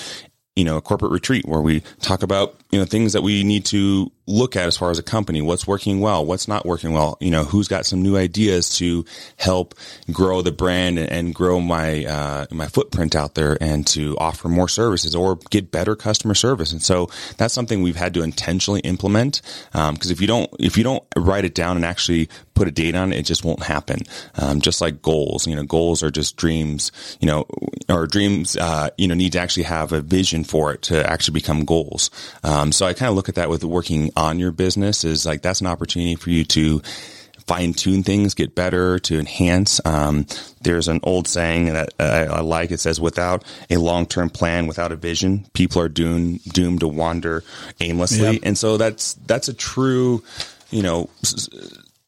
you 0.55 0.63
know 0.63 0.77
a 0.77 0.81
corporate 0.81 1.11
retreat 1.11 1.45
where 1.45 1.61
we 1.61 1.81
talk 2.01 2.23
about 2.23 2.59
you 2.73 2.79
know 2.79 2.85
things 2.85 3.13
that 3.13 3.21
we 3.21 3.43
need 3.43 3.65
to 3.65 4.11
look 4.25 4.55
at 4.55 4.67
as 4.67 4.77
far 4.77 4.89
as 4.89 4.97
a 4.97 5.03
company. 5.03 5.41
What's 5.41 5.67
working 5.67 5.99
well? 5.99 6.25
What's 6.25 6.47
not 6.47 6.65
working 6.65 6.93
well? 6.93 7.17
You 7.19 7.29
know 7.29 7.43
who's 7.43 7.67
got 7.67 7.85
some 7.85 8.01
new 8.01 8.17
ideas 8.17 8.75
to 8.77 9.05
help 9.37 9.75
grow 10.11 10.41
the 10.41 10.51
brand 10.51 10.97
and, 10.97 11.33
grow 11.33 11.59
my 11.59 12.05
uh, 12.05 12.45
my 12.51 12.67
footprint 12.67 13.15
out 13.15 13.35
there 13.35 13.57
and 13.61 13.85
to 13.87 14.15
offer 14.17 14.49
more 14.49 14.67
services 14.67 15.15
or 15.15 15.37
get 15.49 15.71
better 15.71 15.95
customer 15.95 16.35
service. 16.35 16.71
And 16.71 16.81
so 16.81 17.09
that's 17.37 17.53
something 17.53 17.81
we've 17.81 17.95
had 17.95 18.13
to 18.15 18.21
intentionally 18.21 18.81
implement 18.81 19.41
because 19.71 20.11
if 20.11 20.21
you 20.21 20.27
don't 20.27 20.49
if 20.59 20.77
you 20.77 20.83
don't 20.83 21.03
write 21.15 21.45
it 21.45 21.55
down 21.55 21.75
and 21.75 21.85
actually 21.85 22.29
put 22.53 22.67
a 22.67 22.71
date 22.71 22.95
on 22.95 23.11
it 23.11 23.19
it 23.19 23.23
just 23.23 23.43
won't 23.43 23.63
happen. 23.63 23.99
Um, 24.35 24.61
just 24.61 24.81
like 24.81 25.01
goals 25.01 25.47
you 25.47 25.55
know 25.55 25.63
goals 25.63 26.03
are 26.03 26.11
just 26.11 26.37
dreams 26.37 26.91
you 27.19 27.27
know 27.27 27.45
or 27.89 28.05
dreams 28.05 28.55
uh, 28.57 28.89
you 28.97 29.07
know 29.07 29.15
need 29.15 29.33
to 29.33 29.39
actually 29.39 29.63
have 29.63 29.91
a 29.91 30.01
vision 30.01 30.43
for 30.43 30.73
it 30.73 30.81
to 30.83 31.09
actually 31.09 31.33
become 31.33 31.65
goals. 31.65 32.09
Um, 32.43 32.62
so 32.71 32.85
I 32.85 32.93
kind 32.93 33.09
of 33.09 33.15
look 33.15 33.29
at 33.29 33.35
that 33.35 33.49
with 33.49 33.63
working 33.63 34.11
on 34.15 34.39
your 34.39 34.51
business 34.51 35.03
is 35.03 35.25
like 35.25 35.41
that's 35.41 35.61
an 35.61 35.67
opportunity 35.67 36.15
for 36.15 36.29
you 36.29 36.43
to 36.45 36.81
fine 37.45 37.73
tune 37.73 38.03
things, 38.03 38.33
get 38.33 38.55
better, 38.55 38.99
to 38.99 39.19
enhance. 39.19 39.81
Um, 39.83 40.25
there's 40.61 40.87
an 40.87 41.01
old 41.03 41.27
saying 41.27 41.65
that 41.73 41.89
I, 41.99 42.23
I 42.25 42.39
like. 42.39 42.71
It 42.71 42.79
says, 42.79 43.01
"Without 43.01 43.43
a 43.69 43.77
long 43.77 44.05
term 44.05 44.29
plan, 44.29 44.65
without 44.67 44.91
a 44.91 44.95
vision, 44.95 45.45
people 45.53 45.81
are 45.81 45.89
doomed 45.89 46.41
doomed 46.45 46.79
to 46.79 46.87
wander 46.87 47.43
aimlessly." 47.81 48.33
Yep. 48.35 48.41
And 48.43 48.57
so 48.57 48.77
that's 48.77 49.15
that's 49.27 49.49
a 49.49 49.53
true, 49.53 50.23
you 50.71 50.83
know. 50.83 51.09
s- 51.23 51.49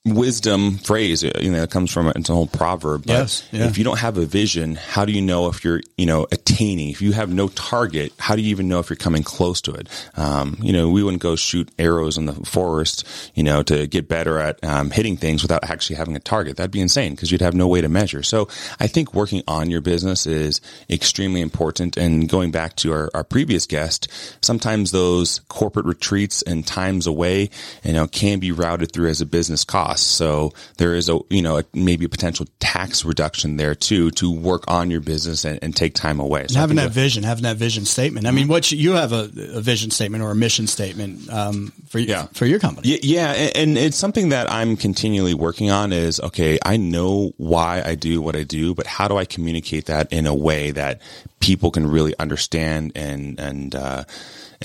Wisdom 0.05 0.77
phrase, 0.77 1.23
you 1.23 1.49
know, 1.49 1.63
it 1.63 1.71
comes 1.71 1.91
from 1.91 2.09
it's 2.09 2.29
an 2.29 2.35
old 2.35 2.51
proverb. 2.51 3.07
But 3.07 3.13
Yes, 3.13 3.47
yeah. 3.51 3.65
if 3.65 3.79
you 3.79 3.83
don't 3.83 3.97
have 3.97 4.19
a 4.19 4.25
vision, 4.25 4.75
how 4.75 5.03
do 5.03 5.11
you 5.11 5.21
know 5.21 5.47
if 5.47 5.63
you're, 5.63 5.81
you 5.97 6.05
know, 6.05 6.27
attaining? 6.31 6.89
If 6.89 7.01
you 7.01 7.11
have 7.13 7.33
no 7.33 7.47
target, 7.47 8.13
how 8.19 8.35
do 8.35 8.43
you 8.43 8.49
even 8.51 8.67
know 8.67 8.77
if 8.77 8.87
you're 8.87 8.97
coming 8.97 9.23
close 9.23 9.61
to 9.61 9.73
it? 9.73 9.89
Um, 10.15 10.57
you 10.61 10.73
know, 10.73 10.89
we 10.89 11.01
wouldn't 11.01 11.23
go 11.23 11.35
shoot 11.35 11.71
arrows 11.79 12.19
in 12.19 12.27
the 12.27 12.33
forest, 12.33 13.03
you 13.33 13.41
know, 13.41 13.63
to 13.63 13.87
get 13.87 14.07
better 14.07 14.37
at 14.37 14.63
um, 14.63 14.91
hitting 14.91 15.17
things 15.17 15.41
without 15.41 15.63
actually 15.63 15.95
having 15.95 16.15
a 16.15 16.19
target. 16.19 16.57
That'd 16.57 16.69
be 16.69 16.81
insane 16.81 17.15
because 17.15 17.31
you'd 17.31 17.41
have 17.41 17.55
no 17.55 17.67
way 17.67 17.81
to 17.81 17.89
measure. 17.89 18.21
So 18.21 18.47
I 18.79 18.85
think 18.85 19.15
working 19.15 19.41
on 19.47 19.71
your 19.71 19.81
business 19.81 20.27
is 20.27 20.61
extremely 20.87 21.41
important. 21.41 21.97
And 21.97 22.29
going 22.29 22.51
back 22.51 22.75
to 22.75 22.93
our, 22.93 23.09
our 23.15 23.23
previous 23.23 23.65
guest, 23.65 24.07
sometimes 24.41 24.91
those 24.91 25.39
corporate 25.47 25.87
retreats 25.87 26.43
and 26.43 26.63
times 26.63 27.07
away, 27.07 27.49
you 27.83 27.93
know, 27.93 28.05
can 28.05 28.37
be 28.37 28.51
routed 28.51 28.91
through 28.91 29.09
as 29.09 29.19
a 29.19 29.25
business 29.25 29.63
cost. 29.63 29.94
So 30.01 30.53
there 30.77 30.95
is 30.95 31.09
a, 31.09 31.19
you 31.29 31.41
know, 31.41 31.59
a, 31.59 31.63
maybe 31.73 32.05
a 32.05 32.09
potential 32.09 32.45
tax 32.59 33.05
reduction 33.05 33.57
there 33.57 33.75
too 33.75 34.11
to 34.11 34.31
work 34.31 34.63
on 34.67 34.91
your 34.91 35.01
business 35.01 35.45
and, 35.45 35.59
and 35.61 35.75
take 35.75 35.93
time 35.93 36.19
away. 36.19 36.47
So 36.49 36.59
having 36.59 36.77
that 36.77 36.91
vision, 36.91 37.23
having 37.23 37.43
that 37.43 37.57
vision 37.57 37.85
statement. 37.85 38.27
I 38.27 38.31
mean, 38.31 38.47
what 38.47 38.71
you, 38.71 38.77
you 38.77 38.91
have 38.93 39.11
a, 39.13 39.29
a 39.53 39.61
vision 39.61 39.91
statement 39.91 40.23
or 40.23 40.31
a 40.31 40.35
mission 40.35 40.67
statement 40.67 41.29
um, 41.31 41.71
for 41.89 41.99
Yeah. 41.99 42.27
for 42.33 42.45
your 42.45 42.59
company. 42.59 42.89
Yeah, 42.89 42.97
yeah, 43.01 43.33
a- 43.33 43.57
and 43.57 43.77
it's 43.77 43.97
something 43.97 44.29
that 44.29 44.51
I'm 44.51 44.75
continually 44.77 45.33
working 45.33 45.71
on. 45.71 45.93
Is 45.93 46.19
okay, 46.19 46.59
I 46.65 46.77
know 46.77 47.33
why 47.37 47.81
I 47.85 47.95
do 47.95 48.21
what 48.21 48.35
I 48.35 48.43
do, 48.43 48.73
but 48.73 48.87
how 48.87 49.07
do 49.07 49.17
I 49.17 49.25
communicate 49.25 49.85
that 49.85 50.11
in 50.11 50.25
a 50.27 50.35
way 50.35 50.71
that 50.71 51.01
people 51.39 51.71
can 51.71 51.87
really 51.87 52.13
understand 52.19 52.91
and 52.95 53.39
and 53.39 53.75
uh, 53.75 54.03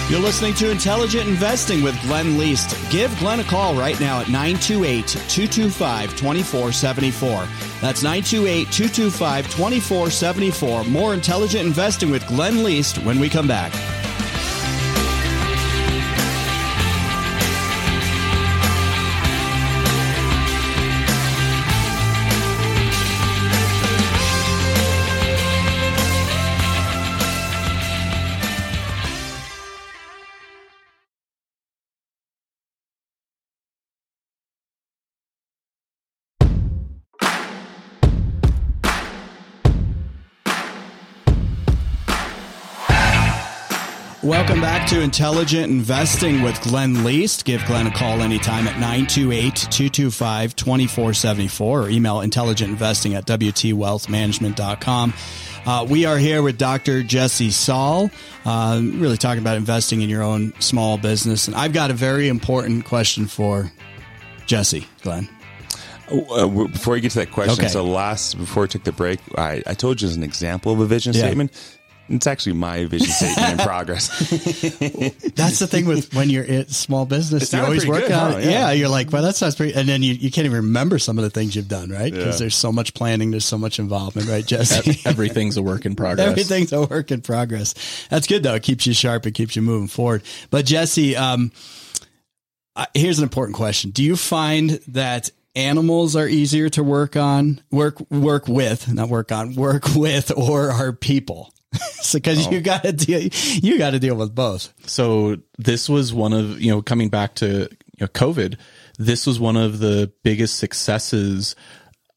You're 0.08 0.20
listening 0.20 0.54
to 0.56 0.70
Intelligent 0.70 1.28
Investing 1.28 1.82
with 1.82 2.00
Glenn 2.04 2.38
Leest. 2.38 2.78
Give 2.92 3.18
Glenn 3.18 3.40
a 3.40 3.44
call 3.44 3.74
right 3.74 4.00
now 4.00 4.20
at 4.20 4.28
928 4.28 5.08
225 5.08 6.16
2474. 6.16 7.48
That's 7.82 8.04
928 8.04 8.72
225 8.72 9.46
2474. 9.46 10.84
More 10.84 11.16
Intelligent 11.16 11.66
Investing 11.66 12.12
with 12.12 12.26
Glenn 12.28 12.64
Leest 12.64 13.00
when 13.00 13.20
we 13.20 13.30
come 13.30 13.48
back. 13.48 13.74
To 44.90 45.02
Intelligent 45.02 45.72
Investing 45.72 46.44
with 46.44 46.62
Glenn 46.62 47.04
Leest. 47.04 47.44
Give 47.46 47.64
Glenn 47.66 47.88
a 47.88 47.92
call 47.92 48.22
anytime 48.22 48.68
at 48.68 48.76
928-225-2474 48.76 51.62
or 51.62 51.90
email 51.90 52.18
intelligentinvesting 52.18 53.16
at 53.16 53.26
wtwealthmanagement.com. 53.26 55.14
Uh, 55.66 55.88
we 55.90 56.06
are 56.06 56.20
here 56.20 56.44
with 56.44 56.60
Dr. 56.60 57.02
Jesse 57.02 57.50
Saul, 57.50 58.12
uh, 58.46 58.80
really 58.84 59.18
talking 59.18 59.42
about 59.42 59.58
investing 59.58 60.02
in 60.02 60.10
your 60.10 60.22
own 60.22 60.54
small 60.60 61.00
business. 61.00 61.48
And 61.48 61.56
I've 61.56 61.74
got 61.74 61.90
a 61.90 61.96
very 61.96 62.28
important 62.28 62.86
question 62.86 63.26
for 63.26 63.72
Jesse, 64.46 64.86
Glenn. 65.02 65.28
Uh, 66.12 66.46
before 66.68 66.96
you 66.96 67.02
get 67.02 67.12
to 67.14 67.20
that 67.20 67.32
question, 67.32 67.66
Okay. 67.66 67.70
so 67.72 67.84
last 67.84 68.38
before 68.38 68.62
we 68.64 68.70
took 68.70 68.84
the 68.84 68.92
break, 68.92 69.20
I, 69.36 69.64
I 69.66 69.74
told 69.74 70.00
you 70.04 70.08
as 70.08 70.16
an 70.16 70.22
example 70.22 70.72
of 70.74 70.80
a 70.80 70.86
vision 70.86 71.16
Yeah. 71.16 71.22
statement. 71.24 71.52
It's 72.10 72.28
actually 72.28 72.54
my 72.54 72.86
vision 72.86 73.08
statement 73.08 73.52
in 73.54 73.58
progress. 73.66 74.08
That's 75.36 75.60
the 75.60 75.68
thing 75.70 75.86
with 75.86 76.14
when 76.14 76.30
you're 76.30 76.44
in 76.44 76.68
small 76.68 77.06
business, 77.06 77.52
you 77.52 77.60
always 77.60 77.88
work 77.88 78.02
good, 78.04 78.12
on 78.12 78.32
huh? 78.34 78.38
it. 78.38 78.44
Yeah. 78.46 78.50
Yeah. 78.52 78.72
you're 78.72 78.90
like, 78.90 79.12
well, 79.12 79.24
that 79.24 79.36
sounds 79.36 79.56
pretty. 79.56 79.74
And 79.74 79.88
then 79.90 80.04
you, 80.04 80.14
you 80.14 80.32
can't 80.32 80.46
even 80.46 80.58
remember 80.58 81.00
some 81.00 81.18
of 81.18 81.24
the 81.24 81.30
things 81.30 81.56
you've 81.56 81.68
done, 81.68 81.90
right? 81.90 82.12
Because 82.14 82.36
Yeah. 82.36 82.40
there's 82.46 82.56
so 82.56 82.72
much 82.72 82.94
planning, 82.94 83.32
there's 83.32 83.46
so 83.46 83.58
much 83.58 83.80
involvement, 83.80 84.28
right, 84.28 84.46
Jesse? 84.46 85.02
Everything's 85.06 85.58
a 85.58 85.62
work 85.64 85.86
in 85.86 85.96
progress. 85.96 86.28
Everything's 86.28 86.72
a 86.74 86.86
work 86.86 87.12
in 87.12 87.22
progress. 87.22 87.74
That's 88.10 88.28
good 88.28 88.44
though. 88.44 88.56
It 88.56 88.64
keeps 88.64 88.86
you 88.86 88.94
sharp. 88.94 89.26
It 89.26 89.32
keeps 89.32 89.56
you 89.56 89.62
moving 89.62 89.88
forward. 89.88 90.24
But 90.50 90.66
Jesse, 90.66 91.16
um, 91.16 91.52
here's 92.94 93.20
an 93.20 93.24
important 93.24 93.56
question. 93.56 93.92
Do 93.92 94.04
you 94.04 94.16
find 94.16 94.72
that 94.90 95.30
animals 95.56 96.16
are 96.16 96.28
easier 96.28 96.70
to 96.70 96.84
work 96.84 97.16
on, 97.16 97.62
work, 97.72 98.00
work 98.12 98.48
with, 98.48 98.92
not 98.94 99.10
work 99.10 99.32
on, 99.32 99.56
work 99.56 99.96
with, 99.96 100.32
or 100.36 100.72
are 100.72 100.92
people? 100.92 101.54
so, 102.02 102.20
cause 102.20 102.48
you 102.52 102.60
oh. 102.60 102.62
got 102.62 102.84
to 102.84 102.92
deal, 102.92 103.22
you 103.22 103.78
got 103.78 103.92
to 103.92 104.00
deal 104.00 104.16
with 104.16 104.34
both. 104.34 104.74
So 104.88 105.38
this 105.58 105.90
was 105.90 106.14
one 106.14 106.34
of 106.34 106.60
you 106.62 106.72
know 106.72 106.82
coming 106.82 107.10
back 107.10 107.36
to 107.36 107.48
you 107.48 108.02
know 108.02 108.08
COVID. 108.08 108.58
This 108.98 109.28
was 109.28 109.40
one 109.40 109.58
of 109.58 109.80
the 109.80 110.12
biggest 110.24 110.58
successes 110.58 111.56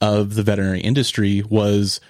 of 0.00 0.34
the 0.34 0.42
veterinary 0.42 0.80
industry 0.80 1.42
was 1.42 2.00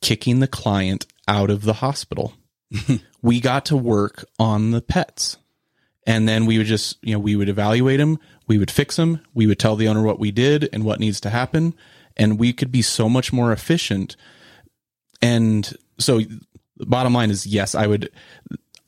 kicking 0.00 0.40
the 0.40 0.48
client 0.48 1.06
out 1.28 1.50
of 1.50 1.62
the 1.62 1.74
hospital. 1.74 2.34
we 3.22 3.40
got 3.40 3.64
to 3.66 3.76
work 3.76 4.24
on 4.38 4.70
the 4.70 4.80
pets. 4.80 5.36
And 6.06 6.28
then 6.28 6.46
we 6.46 6.58
would 6.58 6.66
just, 6.66 6.98
you 7.02 7.12
know, 7.12 7.18
we 7.18 7.36
would 7.36 7.48
evaluate 7.48 7.98
them, 7.98 8.18
we 8.46 8.58
would 8.58 8.70
fix 8.70 8.96
them, 8.96 9.20
we 9.34 9.46
would 9.46 9.58
tell 9.58 9.76
the 9.76 9.86
owner 9.86 10.02
what 10.02 10.18
we 10.18 10.30
did 10.30 10.68
and 10.72 10.84
what 10.84 10.98
needs 10.98 11.20
to 11.20 11.30
happen, 11.30 11.74
and 12.16 12.38
we 12.38 12.52
could 12.52 12.72
be 12.72 12.82
so 12.82 13.08
much 13.08 13.32
more 13.32 13.52
efficient. 13.52 14.16
And 15.20 15.72
so 15.98 16.20
the 16.80 16.86
bottom 16.86 17.12
line 17.12 17.30
is 17.30 17.46
yes, 17.46 17.74
I 17.74 17.86
would 17.86 18.10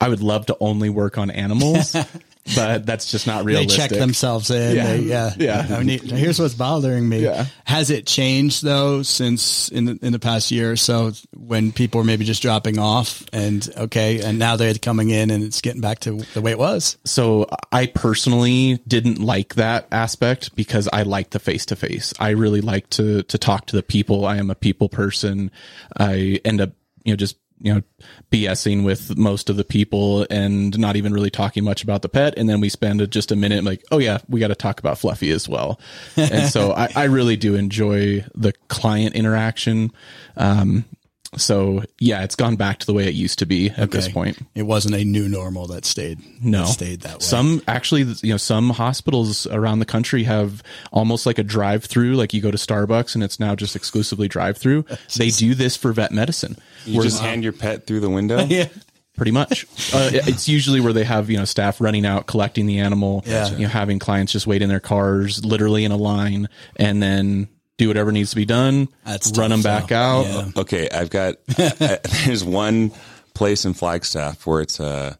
I 0.02 0.08
would 0.08 0.20
love 0.20 0.46
to 0.46 0.56
only 0.58 0.90
work 0.90 1.16
on 1.16 1.30
animals, 1.30 1.94
but 2.56 2.84
that's 2.84 3.08
just 3.08 3.28
not 3.28 3.44
real. 3.44 3.60
They 3.60 3.66
check 3.66 3.90
themselves 3.90 4.50
in. 4.50 4.74
Yeah. 4.74 4.84
They, 4.84 4.98
yeah. 4.98 5.34
Yeah. 5.38 5.66
I 5.78 5.84
mean, 5.84 6.00
here's 6.00 6.40
what's 6.40 6.54
bothering 6.54 7.08
me. 7.08 7.20
Yeah. 7.20 7.46
Has 7.66 7.88
it 7.88 8.04
changed 8.04 8.64
though 8.64 9.02
since 9.02 9.68
in 9.68 9.84
the, 9.84 9.98
in 10.02 10.12
the 10.12 10.18
past 10.18 10.50
year 10.50 10.72
or 10.72 10.76
so 10.76 11.12
when 11.36 11.70
people 11.70 12.00
were 12.00 12.04
maybe 12.04 12.24
just 12.24 12.42
dropping 12.42 12.80
off 12.80 13.24
and 13.32 13.68
okay, 13.76 14.20
and 14.22 14.40
now 14.40 14.56
they're 14.56 14.74
coming 14.74 15.10
in 15.10 15.30
and 15.30 15.44
it's 15.44 15.60
getting 15.60 15.80
back 15.80 16.00
to 16.00 16.16
the 16.34 16.40
way 16.40 16.50
it 16.50 16.58
was? 16.58 16.98
So 17.04 17.46
I 17.70 17.86
personally 17.86 18.82
didn't 18.88 19.20
like 19.20 19.54
that 19.54 19.86
aspect 19.92 20.56
because 20.56 20.88
I 20.92 21.04
like 21.04 21.30
the 21.30 21.38
face 21.38 21.66
to 21.66 21.76
face. 21.76 22.12
I 22.18 22.30
really 22.30 22.60
like 22.60 22.90
to 22.90 23.22
to 23.22 23.38
talk 23.38 23.66
to 23.66 23.76
the 23.76 23.84
people. 23.84 24.24
I 24.24 24.38
am 24.38 24.50
a 24.50 24.56
people 24.56 24.88
person. 24.88 25.52
I 25.96 26.40
end 26.44 26.60
up, 26.60 26.70
you 27.04 27.12
know, 27.12 27.16
just 27.16 27.36
you 27.62 27.74
know, 27.74 27.82
BSing 28.30 28.84
with 28.84 29.16
most 29.16 29.48
of 29.48 29.56
the 29.56 29.64
people 29.64 30.26
and 30.28 30.76
not 30.78 30.96
even 30.96 31.12
really 31.12 31.30
talking 31.30 31.62
much 31.62 31.82
about 31.84 32.02
the 32.02 32.08
pet. 32.08 32.34
And 32.36 32.48
then 32.48 32.60
we 32.60 32.68
spend 32.68 33.08
just 33.10 33.30
a 33.30 33.36
minute 33.36 33.62
like, 33.62 33.84
oh 33.92 33.98
yeah, 33.98 34.18
we 34.28 34.40
got 34.40 34.48
to 34.48 34.54
talk 34.56 34.80
about 34.80 34.98
Fluffy 34.98 35.30
as 35.30 35.48
well. 35.48 35.80
and 36.16 36.50
so 36.50 36.72
I, 36.76 36.88
I 36.96 37.04
really 37.04 37.36
do 37.36 37.54
enjoy 37.54 38.24
the 38.34 38.52
client 38.68 39.14
interaction. 39.14 39.92
Um, 40.36 40.84
so 41.36 41.82
yeah, 41.98 42.24
it's 42.24 42.36
gone 42.36 42.56
back 42.56 42.78
to 42.80 42.86
the 42.86 42.92
way 42.92 43.06
it 43.08 43.14
used 43.14 43.38
to 43.38 43.46
be 43.46 43.70
at 43.70 43.90
this 43.90 44.08
point. 44.08 44.38
It 44.54 44.64
wasn't 44.64 44.94
a 44.96 45.04
new 45.04 45.28
normal 45.28 45.66
that 45.68 45.84
stayed. 45.84 46.20
No, 46.42 46.66
that 46.66 46.72
stayed 46.72 47.00
that 47.02 47.14
way. 47.14 47.20
Some 47.20 47.62
actually, 47.66 48.02
you 48.22 48.32
know, 48.32 48.36
some 48.36 48.70
hospitals 48.70 49.46
around 49.46 49.78
the 49.78 49.86
country 49.86 50.24
have 50.24 50.62
almost 50.92 51.24
like 51.24 51.38
a 51.38 51.42
drive-through. 51.42 52.14
Like 52.14 52.34
you 52.34 52.42
go 52.42 52.50
to 52.50 52.58
Starbucks 52.58 53.14
and 53.14 53.24
it's 53.24 53.40
now 53.40 53.54
just 53.54 53.74
exclusively 53.76 54.28
drive-through. 54.28 54.84
they 55.16 55.30
do 55.30 55.54
this 55.54 55.76
for 55.76 55.92
vet 55.92 56.12
medicine. 56.12 56.56
You 56.84 56.98
where- 56.98 57.04
just 57.04 57.22
hand 57.22 57.42
your 57.44 57.52
pet 57.52 57.86
through 57.86 58.00
the 58.00 58.10
window. 58.10 58.44
yeah. 58.48 58.68
pretty 59.16 59.30
much. 59.30 59.64
Uh, 59.94 60.10
it's 60.12 60.48
usually 60.48 60.80
where 60.80 60.92
they 60.92 61.04
have 61.04 61.30
you 61.30 61.38
know 61.38 61.44
staff 61.44 61.80
running 61.80 62.04
out 62.04 62.26
collecting 62.26 62.66
the 62.66 62.78
animal. 62.78 63.22
Yeah. 63.26 63.50
You 63.50 63.62
know, 63.62 63.68
having 63.68 63.98
clients 63.98 64.32
just 64.32 64.46
wait 64.46 64.60
in 64.60 64.68
their 64.68 64.80
cars, 64.80 65.44
literally 65.44 65.84
in 65.84 65.92
a 65.92 65.96
line, 65.96 66.48
and 66.76 67.02
then 67.02 67.48
do 67.78 67.88
whatever 67.88 68.12
needs 68.12 68.30
to 68.30 68.36
be 68.36 68.44
done. 68.44 68.88
That's 69.04 69.36
run 69.36 69.50
tough, 69.50 69.62
them 69.62 69.62
back 69.62 69.88
though. 69.88 69.96
out. 69.96 70.26
Yeah. 70.26 70.60
Okay, 70.62 70.88
I've 70.90 71.10
got. 71.10 71.34
uh, 71.58 71.96
there's 72.26 72.44
one 72.44 72.92
place 73.34 73.64
in 73.64 73.72
Flagstaff 73.74 74.46
where 74.46 74.60
it's 74.60 74.78
uh 74.80 75.14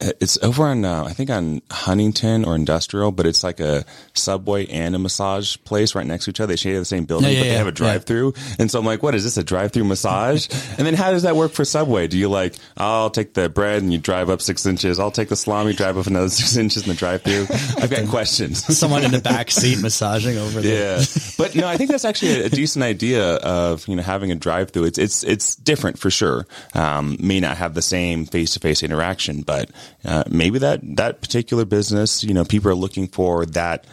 it's 0.00 0.36
over 0.42 0.64
on 0.64 0.84
uh, 0.84 1.04
I 1.04 1.12
think 1.12 1.30
on 1.30 1.62
Huntington 1.70 2.44
or 2.44 2.54
Industrial, 2.54 3.10
but 3.12 3.26
it's 3.26 3.42
like 3.42 3.60
a 3.60 3.84
Subway 4.14 4.66
and 4.66 4.94
a 4.94 4.98
massage 4.98 5.56
place 5.64 5.94
right 5.94 6.06
next 6.06 6.24
to 6.24 6.30
each 6.30 6.40
other. 6.40 6.52
They 6.52 6.56
share 6.56 6.78
the 6.78 6.84
same 6.84 7.04
building, 7.04 7.30
Yeah, 7.30 7.34
yeah, 7.34 7.40
but 7.40 7.44
they 7.44 7.52
yeah, 7.52 7.58
have 7.58 7.66
a 7.66 7.72
drive-through. 7.72 8.34
And 8.58 8.70
so 8.70 8.78
I'm 8.78 8.84
like, 8.84 9.02
what 9.02 9.14
is 9.14 9.24
this? 9.24 9.36
A 9.36 9.44
drive-through 9.44 9.84
massage? 9.84 10.48
and 10.76 10.86
then 10.86 10.94
how 10.94 11.12
does 11.12 11.22
that 11.22 11.36
work 11.36 11.52
for 11.52 11.64
Subway? 11.64 12.08
Do 12.08 12.18
you 12.18 12.28
like, 12.28 12.54
I'll 12.76 13.10
take 13.10 13.34
the 13.34 13.48
bread 13.48 13.82
and 13.82 13.92
you 13.92 13.98
drive 13.98 14.28
up 14.28 14.42
six 14.42 14.66
inches. 14.66 14.98
I'll 14.98 15.10
take 15.10 15.28
the 15.28 15.36
salami, 15.36 15.72
drive 15.72 15.96
up 15.96 16.06
another 16.06 16.28
six 16.30 16.56
inches 16.56 16.82
in 16.82 16.90
the 16.90 16.94
drive-through. 16.94 17.46
I've 17.82 17.90
got 17.90 18.06
questions. 18.08 18.64
Someone 18.76 19.04
in 19.04 19.12
the 19.12 19.20
back 19.20 19.50
seat 19.50 19.80
massaging 19.80 20.36
over 20.36 20.60
there. 20.60 20.98
Yeah, 20.98 21.04
but 21.38 21.54
no, 21.54 21.66
I 21.66 21.76
think 21.76 21.90
that's 21.90 22.04
actually 22.04 22.42
a, 22.42 22.56
decent 22.56 22.82
idea 22.82 23.34
of 23.36 23.86
you 23.86 23.96
know 23.96 24.02
having 24.02 24.30
a 24.30 24.34
drive 24.34 24.70
through. 24.70 24.84
It's 24.84 24.98
it's 24.98 25.22
it's 25.24 25.56
different 25.56 25.98
for 25.98 26.10
sure. 26.10 26.46
Um, 26.74 27.16
may 27.20 27.38
not 27.38 27.58
have 27.58 27.74
the 27.74 27.82
same 27.82 28.24
face 28.24 28.54
to 28.54 28.60
face 28.60 28.82
interaction, 28.82 29.42
but 29.42 29.70
uh, 30.04 30.24
maybe 30.28 30.58
that 30.60 30.80
that 30.96 31.20
particular 31.20 31.64
business, 31.64 32.22
you 32.24 32.34
know, 32.34 32.44
people 32.44 32.70
are 32.70 32.74
looking 32.74 33.08
for 33.08 33.46
that. 33.46 33.86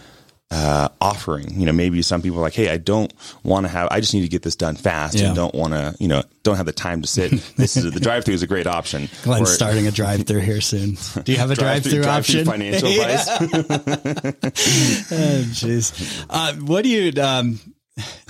Uh, 0.52 0.88
offering, 1.02 1.60
you 1.60 1.66
know, 1.66 1.72
maybe 1.72 2.00
some 2.04 2.22
people 2.22 2.38
are 2.38 2.44
like, 2.44 2.54
Hey, 2.54 2.70
I 2.70 2.78
don't 2.78 3.12
want 3.42 3.66
to 3.66 3.70
have, 3.72 3.88
I 3.90 4.00
just 4.02 4.14
need 4.14 4.22
to 4.22 4.28
get 4.28 4.44
this 4.44 4.56
done 4.56 4.76
fast 4.76 5.16
Yeah. 5.16 5.28
and 5.28 5.36
don't 5.36 5.56
want 5.56 5.74
to, 5.74 5.96
you 6.00 6.08
know, 6.08 6.22
don't 6.44 6.58
have 6.58 6.68
the 6.68 6.72
time 6.72 7.02
to 7.02 7.08
sit. 7.08 7.32
This 7.58 7.76
is 7.76 7.92
the 7.92 8.00
drive 8.00 8.24
through 8.24 8.36
is 8.36 8.44
a 8.44 8.48
great 8.48 8.68
option. 8.68 9.10
Glenn's 9.24 9.50
Or- 9.50 9.52
starting 9.52 9.88
a 9.88 9.92
drive-through 10.02 10.42
here 10.42 10.62
soon. 10.62 10.96
Do 11.24 11.32
you 11.32 11.40
have 11.40 11.50
a 11.50 11.56
drive-through, 11.56 12.04
drive-through 12.04 12.42
option? 12.42 12.46
financial 12.46 12.88
advice. 12.88 13.28
Oh, 15.12 15.44
Jeez. 15.50 16.26
Uh, 16.30 16.54
what 16.66 16.84
do 16.84 16.90
you 16.90 17.20
um, 17.22 17.60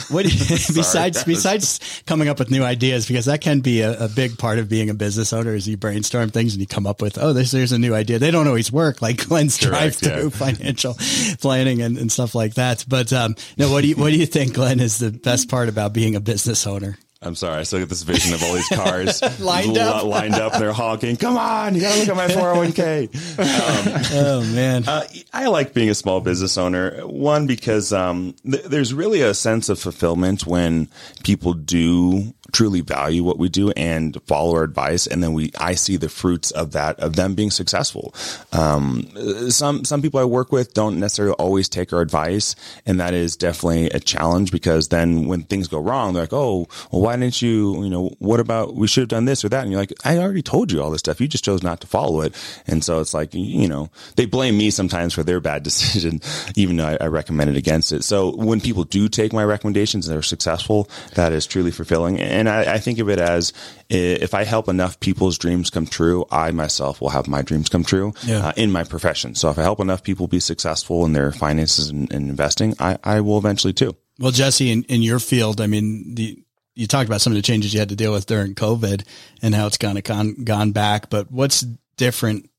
what 0.09 0.25
do 0.25 0.29
you, 0.29 0.39
besides 0.73 1.23
besides 1.23 2.03
coming 2.05 2.27
up 2.27 2.39
with 2.39 2.51
new 2.51 2.63
ideas 2.63 3.07
because 3.07 3.25
that 3.25 3.39
can 3.39 3.61
be 3.61 3.81
a, 3.81 4.05
a 4.05 4.09
big 4.09 4.37
part 4.37 4.59
of 4.59 4.67
being 4.67 4.89
a 4.89 4.93
business 4.93 5.31
owner 5.31 5.55
is 5.55 5.67
you 5.67 5.77
brainstorm 5.77 6.29
things 6.29 6.53
and 6.53 6.61
you 6.61 6.67
come 6.67 6.85
up 6.85 7.01
with 7.01 7.17
oh 7.17 7.31
there's 7.31 7.51
there's 7.51 7.71
a 7.71 7.79
new 7.79 7.95
idea. 7.95 8.19
They 8.19 8.31
don't 8.31 8.47
always 8.47 8.71
work 8.71 9.01
like 9.01 9.27
Glenn's 9.27 9.57
drive 9.57 9.95
through 9.95 10.23
yeah. 10.23 10.29
financial 10.29 10.95
planning 11.39 11.81
and, 11.81 11.97
and 11.97 12.11
stuff 12.11 12.35
like 12.35 12.55
that. 12.55 12.83
But 12.87 13.13
um 13.13 13.35
no 13.57 13.71
what 13.71 13.81
do 13.81 13.87
you 13.87 13.95
what 13.95 14.09
do 14.09 14.17
you 14.17 14.25
think 14.25 14.53
Glenn 14.53 14.79
is 14.79 14.97
the 14.97 15.11
best 15.11 15.49
part 15.49 15.69
about 15.69 15.93
being 15.93 16.15
a 16.15 16.19
business 16.19 16.67
owner 16.67 16.97
I'm 17.25 17.35
sorry. 17.35 17.57
I 17.59 17.63
still 17.63 17.79
get 17.79 17.89
this 17.89 18.03
vision 18.03 18.33
of 18.33 18.43
all 18.43 18.53
these 18.53 18.67
cars 18.69 19.21
Lined 19.39 19.77
up. 19.77 20.03
lined 20.05 20.35
up. 20.35 20.53
They're 20.53 20.73
honking. 20.73 21.17
Come 21.17 21.37
on, 21.37 21.75
you 21.75 21.81
gotta 21.81 21.99
look 21.99 22.09
at 22.09 22.15
my 22.15 22.27
401k. 22.33 24.13
oh 24.15 24.41
man 24.53 24.83
Uh, 24.87 25.03
I 25.33 25.47
like 25.47 25.73
being 25.73 25.89
a 25.89 25.95
small 25.95 26.21
business 26.21 26.57
owner. 26.57 27.01
One 27.07 27.47
because 27.47 27.91
um, 27.93 28.35
th- 28.49 28.63
there's 28.65 28.93
really 28.93 29.21
a 29.21 29.33
sense 29.33 29.69
of 29.69 29.79
fulfillment 29.79 30.45
when 30.45 30.87
people 31.23 31.53
do 31.53 32.33
truly 32.51 32.81
value 32.81 33.23
what 33.23 33.39
we 33.39 33.49
do 33.49 33.71
and 33.71 34.21
follow 34.27 34.53
our 34.55 34.63
advice, 34.63 35.07
and 35.07 35.23
then 35.23 35.33
we 35.33 35.51
I 35.59 35.73
see 35.75 35.97
the 35.97 36.09
fruits 36.09 36.51
of 36.51 36.73
that 36.73 36.99
of 36.99 37.15
them 37.15 37.33
being 37.35 37.49
successful. 37.51 38.13
Um, 38.51 39.09
some 39.49 39.83
some 39.85 40.01
people 40.01 40.19
I 40.19 40.25
work 40.25 40.51
with 40.51 40.73
don't 40.73 40.99
necessarily 40.99 41.33
always 41.35 41.67
take 41.67 41.93
our 41.93 42.01
advice, 42.01 42.55
and 42.85 42.99
that 42.99 43.13
is 43.13 43.35
definitely 43.35 43.89
a 43.89 43.99
challenge 43.99 44.51
because 44.51 44.89
then 44.89 45.25
when 45.27 45.43
things 45.43 45.67
go 45.67 45.79
wrong, 45.79 46.13
they're 46.13 46.23
like, 46.23 46.33
"Oh, 46.33 46.67
well, 46.91 47.01
why 47.01 47.12
didn't 47.17 47.41
you? 47.41 47.83
You 47.83 47.89
know, 47.89 48.11
what 48.19 48.39
about 48.39 48.75
we 48.75 48.87
should 48.87 49.01
have 49.01 49.09
done 49.09 49.25
this 49.25 49.43
or 49.45 49.49
that?" 49.49 49.63
And 49.63 49.71
you're 49.71 49.79
like, 49.81 49.93
"I 50.05 50.17
already 50.17 50.41
told 50.41 50.71
you 50.71 50.81
all 50.81 50.91
this 50.91 50.99
stuff. 50.99 51.19
You 51.21 51.27
just 51.27 51.43
chose 51.43 51.63
not 51.63 51.81
to 51.81 51.87
follow 51.87 52.21
it." 52.21 52.33
And 52.67 52.83
so 52.83 52.99
it's 52.99 53.13
like, 53.13 53.33
you 53.33 53.67
know, 53.67 53.89
they 54.15 54.25
blame 54.25 54.57
me 54.57 54.69
sometimes 54.71 55.13
for 55.13 55.23
their 55.23 55.39
bad 55.39 55.63
decision, 55.69 56.21
even 56.55 56.77
though 56.77 56.85
I, 56.87 56.97
I 57.01 57.07
recommended 57.07 57.57
against 57.57 57.91
it. 57.91 58.03
So 58.03 58.35
when 58.35 58.61
people 58.61 58.83
do 58.83 59.07
take 59.09 59.33
my 59.33 59.43
recommendations 59.43 60.07
and 60.07 60.15
they're 60.15 60.21
successful, 60.21 60.89
that 61.15 61.31
is 61.31 61.45
truly 61.45 61.71
fulfilling. 61.71 62.19
And 62.19 62.49
I, 62.49 62.73
I 62.73 62.77
think 62.79 62.99
of 62.99 63.09
it 63.09 63.19
as 63.19 63.53
if 63.89 64.33
I 64.33 64.43
help 64.43 64.67
enough 64.69 64.99
people's 64.99 65.37
dreams 65.37 65.69
come 65.69 65.85
true, 65.85 66.25
I 66.31 66.51
myself 66.51 66.99
will 67.01 67.09
have 67.09 67.27
my 67.27 67.41
dreams 67.41 67.69
come 67.69 67.83
true 67.83 68.13
Yeah. 68.23 68.47
uh, 68.47 68.53
in 68.55 68.71
my 68.71 68.83
profession. 68.83 69.35
So 69.35 69.49
if 69.49 69.57
I 69.59 69.61
help 69.61 69.79
enough 69.79 70.03
people 70.03 70.27
be 70.27 70.39
successful 70.39 71.05
in 71.05 71.13
their 71.13 71.31
finances 71.31 71.89
and, 71.89 72.11
and 72.11 72.29
investing, 72.29 72.75
I, 72.79 72.97
I 73.03 73.21
will 73.21 73.37
eventually 73.37 73.73
too. 73.73 73.95
Well, 74.19 74.31
Jesse, 74.31 74.71
in, 74.71 74.83
in 74.83 75.01
your 75.01 75.19
field, 75.19 75.59
I 75.61 75.67
mean, 75.67 76.15
the, 76.15 76.42
you 76.75 76.87
talked 76.87 77.07
about 77.07 77.21
some 77.21 77.33
of 77.33 77.35
the 77.35 77.41
changes 77.41 77.73
you 77.73 77.79
had 77.79 77.89
to 77.89 77.95
deal 77.95 78.11
with 78.11 78.25
during 78.25 78.55
COVID 78.55 79.05
and 79.41 79.53
how 79.53 79.67
it's 79.67 79.77
kind 79.77 79.97
of 79.97 80.03
gone, 80.03 80.43
gone 80.43 80.71
back, 80.71 81.09
but 81.09 81.31
what's 81.31 81.61
different 81.97 82.49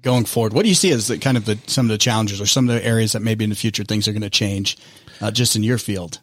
going 0.00 0.24
forward? 0.24 0.52
What 0.52 0.64
do 0.64 0.68
you 0.68 0.74
see 0.74 0.90
as 0.90 1.06
the, 1.08 1.18
kind 1.18 1.36
of 1.36 1.44
the, 1.44 1.58
some 1.66 1.86
of 1.86 1.90
the 1.90 1.98
challenges 1.98 2.40
or 2.40 2.46
some 2.46 2.68
of 2.68 2.74
the 2.74 2.84
areas 2.84 3.12
that 3.12 3.20
maybe 3.22 3.44
in 3.44 3.50
the 3.50 3.56
future 3.56 3.84
things 3.84 4.08
are 4.08 4.12
going 4.12 4.22
to 4.22 4.30
change, 4.30 4.76
uh, 5.20 5.30
just 5.30 5.56
in 5.56 5.62
your 5.62 5.78
field? 5.78 6.20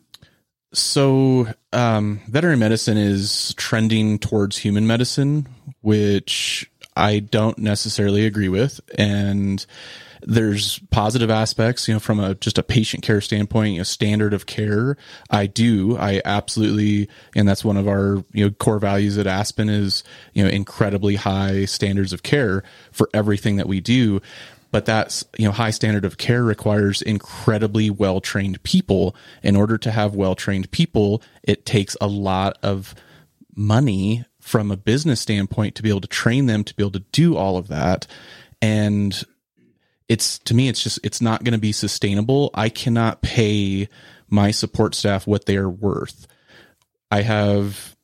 So, 0.71 1.47
um, 1.73 2.21
veterinary 2.27 2.57
medicine 2.57 2.97
is 2.97 3.55
trending 3.57 4.19
towards 4.19 4.57
human 4.57 4.85
medicine, 4.85 5.47
which 5.81 6.69
I 6.95 7.19
don't 7.19 7.57
necessarily 7.57 8.25
agree 8.27 8.49
with. 8.49 8.79
And 8.95 9.65
there's 10.21 10.79
positive 10.91 11.29
aspects, 11.29 11.87
you 11.87 11.93
know, 11.93 11.99
from 11.99 12.19
a 12.19 12.35
just 12.35 12.57
a 12.57 12.63
patient 12.63 13.03
care 13.03 13.21
standpoint, 13.21 13.73
you 13.73 13.79
know, 13.79 13.83
standard 13.83 14.33
of 14.33 14.45
care. 14.45 14.97
I 15.29 15.47
do, 15.47 15.97
I 15.97 16.21
absolutely, 16.25 17.09
and 17.35 17.47
that's 17.47 17.63
one 17.63 17.77
of 17.77 17.87
our 17.87 18.23
you 18.33 18.45
know 18.45 18.51
core 18.51 18.79
values 18.79 19.17
at 19.17 19.27
Aspen 19.27 19.69
is 19.69 20.03
you 20.33 20.43
know 20.43 20.49
incredibly 20.49 21.15
high 21.15 21.65
standards 21.65 22.13
of 22.13 22.23
care 22.23 22.63
for 22.91 23.09
everything 23.13 23.55
that 23.57 23.67
we 23.67 23.79
do. 23.79 24.21
But 24.71 24.85
that's 24.85 25.25
you 25.37 25.45
know 25.45 25.51
high 25.51 25.71
standard 25.71 26.05
of 26.05 26.17
care 26.17 26.43
requires 26.43 27.01
incredibly 27.01 27.89
well 27.89 28.21
trained 28.21 28.61
people. 28.63 29.15
In 29.41 29.55
order 29.55 29.77
to 29.77 29.91
have 29.91 30.15
well 30.15 30.35
trained 30.35 30.69
people, 30.71 31.21
it 31.43 31.65
takes 31.65 31.95
a 32.01 32.07
lot 32.07 32.57
of 32.61 32.93
money 33.55 34.25
from 34.39 34.71
a 34.71 34.77
business 34.77 35.21
standpoint 35.21 35.75
to 35.75 35.83
be 35.83 35.89
able 35.89 36.01
to 36.01 36.07
train 36.07 36.45
them 36.45 36.63
to 36.63 36.73
be 36.75 36.81
able 36.81 36.91
to 36.91 37.03
do 37.11 37.35
all 37.35 37.57
of 37.57 37.67
that 37.67 38.07
and 38.61 39.23
it's 40.09 40.39
to 40.39 40.53
me 40.53 40.67
it's 40.67 40.83
just 40.83 40.99
it's 41.03 41.21
not 41.21 41.43
going 41.43 41.53
to 41.53 41.59
be 41.59 41.71
sustainable 41.71 42.49
i 42.53 42.67
cannot 42.67 43.21
pay 43.21 43.87
my 44.29 44.51
support 44.51 44.95
staff 44.95 45.25
what 45.25 45.45
they 45.45 45.55
are 45.55 45.69
worth 45.69 46.27
i 47.11 47.21
have 47.21 47.95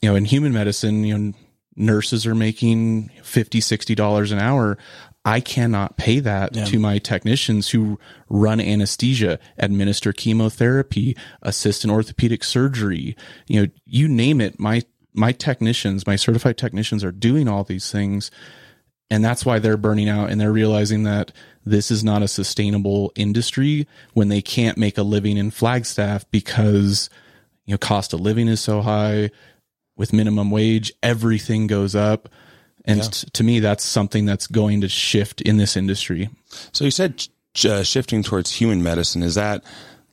you 0.00 0.08
know 0.08 0.16
in 0.16 0.24
human 0.24 0.52
medicine 0.52 1.04
you 1.04 1.18
know 1.18 1.32
nurses 1.76 2.26
are 2.26 2.34
making 2.34 3.10
50 3.22 3.60
60 3.60 3.94
dollars 3.94 4.32
an 4.32 4.38
hour 4.38 4.78
i 5.24 5.40
cannot 5.40 5.96
pay 5.96 6.20
that 6.20 6.56
yeah. 6.56 6.64
to 6.64 6.78
my 6.78 6.98
technicians 6.98 7.70
who 7.70 7.98
run 8.28 8.60
anesthesia 8.60 9.38
administer 9.58 10.12
chemotherapy 10.12 11.16
assist 11.42 11.84
in 11.84 11.90
orthopedic 11.90 12.42
surgery 12.42 13.16
you 13.46 13.60
know 13.60 13.68
you 13.84 14.08
name 14.08 14.40
it 14.40 14.58
my 14.58 14.82
my 15.18 15.32
technicians, 15.32 16.06
my 16.06 16.16
certified 16.16 16.56
technicians 16.56 17.04
are 17.04 17.12
doing 17.12 17.48
all 17.48 17.64
these 17.64 17.90
things. 17.90 18.30
And 19.10 19.24
that's 19.24 19.46
why 19.46 19.58
they're 19.58 19.78
burning 19.78 20.08
out 20.08 20.30
and 20.30 20.40
they're 20.40 20.52
realizing 20.52 21.04
that 21.04 21.32
this 21.64 21.90
is 21.90 22.04
not 22.04 22.22
a 22.22 22.28
sustainable 22.28 23.12
industry 23.14 23.86
when 24.12 24.28
they 24.28 24.42
can't 24.42 24.76
make 24.76 24.98
a 24.98 25.02
living 25.02 25.36
in 25.36 25.50
Flagstaff 25.50 26.30
because, 26.30 27.08
you 27.64 27.72
know, 27.72 27.78
cost 27.78 28.12
of 28.12 28.20
living 28.20 28.48
is 28.48 28.60
so 28.60 28.82
high 28.82 29.30
with 29.96 30.12
minimum 30.12 30.50
wage, 30.50 30.92
everything 31.02 31.66
goes 31.66 31.94
up. 31.94 32.28
And 32.84 32.98
yeah. 32.98 33.08
t- 33.10 33.30
to 33.32 33.44
me, 33.44 33.60
that's 33.60 33.84
something 33.84 34.24
that's 34.24 34.46
going 34.46 34.82
to 34.82 34.88
shift 34.88 35.40
in 35.40 35.56
this 35.56 35.76
industry. 35.76 36.30
So 36.72 36.84
you 36.84 36.90
said 36.90 37.26
uh, 37.64 37.82
shifting 37.82 38.22
towards 38.22 38.52
human 38.52 38.82
medicine. 38.82 39.22
Is 39.22 39.34
that 39.34 39.64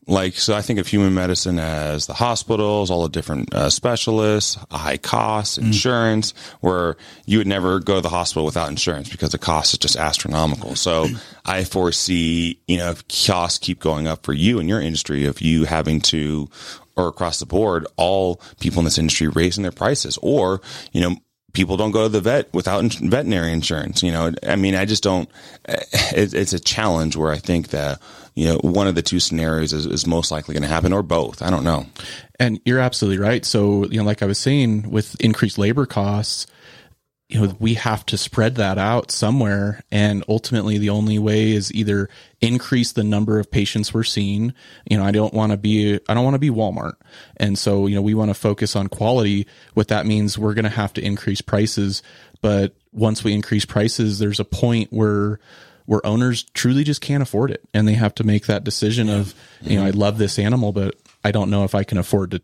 like 0.07 0.35
so 0.35 0.55
i 0.55 0.61
think 0.61 0.79
of 0.79 0.87
human 0.87 1.13
medicine 1.13 1.59
as 1.59 2.05
the 2.05 2.13
hospitals 2.13 2.91
all 2.91 3.03
the 3.03 3.09
different 3.09 3.53
uh, 3.53 3.69
specialists 3.69 4.57
high 4.71 4.97
costs 4.97 5.57
mm. 5.57 5.63
insurance 5.63 6.33
mm. 6.33 6.53
where 6.61 6.95
you 7.25 7.37
would 7.37 7.47
never 7.47 7.79
go 7.79 7.95
to 7.95 8.01
the 8.01 8.09
hospital 8.09 8.45
without 8.45 8.69
insurance 8.69 9.09
because 9.09 9.31
the 9.31 9.37
cost 9.37 9.73
is 9.73 9.79
just 9.79 9.95
astronomical 9.95 10.75
so 10.75 11.07
i 11.45 11.63
foresee 11.63 12.59
you 12.67 12.77
know 12.77 12.91
if 12.91 13.03
costs 13.07 13.59
keep 13.59 13.79
going 13.79 14.07
up 14.07 14.23
for 14.23 14.33
you 14.33 14.59
and 14.59 14.69
your 14.69 14.81
industry 14.81 15.25
of 15.25 15.41
you 15.41 15.65
having 15.65 15.99
to 15.99 16.49
or 16.95 17.07
across 17.07 17.39
the 17.39 17.45
board 17.45 17.85
all 17.97 18.41
people 18.59 18.79
in 18.79 18.85
this 18.85 18.97
industry 18.97 19.27
raising 19.27 19.63
their 19.63 19.71
prices 19.71 20.17
or 20.21 20.61
you 20.91 21.01
know 21.01 21.15
people 21.55 21.77
don't 21.77 21.91
go 21.91 22.03
to 22.03 22.09
the 22.09 22.21
vet 22.21 22.53
without 22.53 22.83
veterinary 22.83 23.51
insurance. 23.51 24.03
You 24.03 24.11
know, 24.11 24.33
I 24.43 24.55
mean, 24.57 24.75
I 24.75 24.85
just 24.85 25.01
don't. 25.01 25.27
it's 25.67 26.53
a 26.53 26.59
challenge 26.59 27.15
where 27.15 27.31
I 27.31 27.37
think 27.37 27.69
that 27.69 27.99
you 28.35 28.47
know, 28.47 28.59
one 28.61 28.87
of 28.87 28.95
the 28.95 29.01
two 29.01 29.19
scenarios 29.19 29.71
is, 29.71 29.85
is 29.85 30.05
most 30.05 30.29
likely 30.29 30.53
going 30.53 30.63
to 30.63 30.67
happen 30.67 30.91
or 30.91 31.01
both. 31.01 31.41
I 31.41 31.49
don't 31.49 31.63
know. 31.63 31.85
And 32.37 32.59
you're 32.65 32.79
absolutely 32.79 33.17
right. 33.17 33.45
So, 33.45 33.85
you 33.85 33.97
know, 33.97 34.03
like 34.03 34.21
I 34.21 34.25
was 34.25 34.37
saying, 34.37 34.91
with 34.91 35.15
increased 35.21 35.57
labor 35.57 35.85
costs, 35.85 36.45
you 37.29 37.41
know, 37.41 37.55
we 37.59 37.73
have 37.75 38.05
to 38.07 38.17
spread 38.17 38.55
that 38.55 38.77
out 38.77 39.09
somewhere. 39.09 39.81
And 39.89 40.23
ultimately, 40.27 40.77
the 40.77 40.91
only 40.91 41.17
way 41.17 41.53
is 41.53 41.73
either 41.73 42.09
increase 42.41 42.91
the 42.91 43.03
number 43.05 43.39
of 43.39 43.49
patients 43.49 43.93
we're 43.93 44.03
seeing. 44.03 44.53
You 44.87 44.97
know, 44.97 45.05
I 45.05 45.11
don't 45.11 45.33
want 45.33 45.51
to 45.51 45.57
be, 45.57 45.97
I 46.07 46.13
don't 46.13 46.23
want 46.23 46.35
to 46.35 46.39
be 46.39 46.51
Walmart. 46.51 46.95
And 47.37 47.57
so, 47.57 47.87
you 47.87 47.95
know, 47.95 48.01
we 48.01 48.13
want 48.13 48.29
to 48.29 48.35
focus 48.35 48.75
on 48.75 48.89
quality. 48.89 49.47
What 49.73 49.87
that 49.87 50.05
means, 50.05 50.37
we're 50.37 50.53
going 50.53 50.65
to 50.65 50.69
have 50.69 50.93
to 50.93 51.01
increase 51.03 51.41
prices. 51.41 52.03
But 52.41 52.75
once 52.91 53.23
we 53.23 53.33
increase 53.33 53.65
prices, 53.65 54.19
there's 54.19 54.39
a 54.41 54.45
point 54.45 54.91
where, 54.91 55.39
where 55.85 56.05
owners 56.05 56.43
truly 56.53 56.83
just 56.83 57.01
can't 57.01 57.21
afford 57.21 57.51
it 57.51 57.61
and 57.73 57.87
they 57.87 57.93
have 57.93 58.13
to 58.15 58.23
make 58.23 58.45
that 58.45 58.63
decision 58.63 59.09
of 59.09 59.33
you 59.61 59.77
know 59.77 59.85
i 59.85 59.89
love 59.89 60.17
this 60.17 60.39
animal 60.39 60.71
but 60.71 60.95
i 61.23 61.31
don't 61.31 61.49
know 61.49 61.63
if 61.63 61.75
i 61.75 61.83
can 61.83 61.97
afford 61.97 62.31
to 62.31 62.41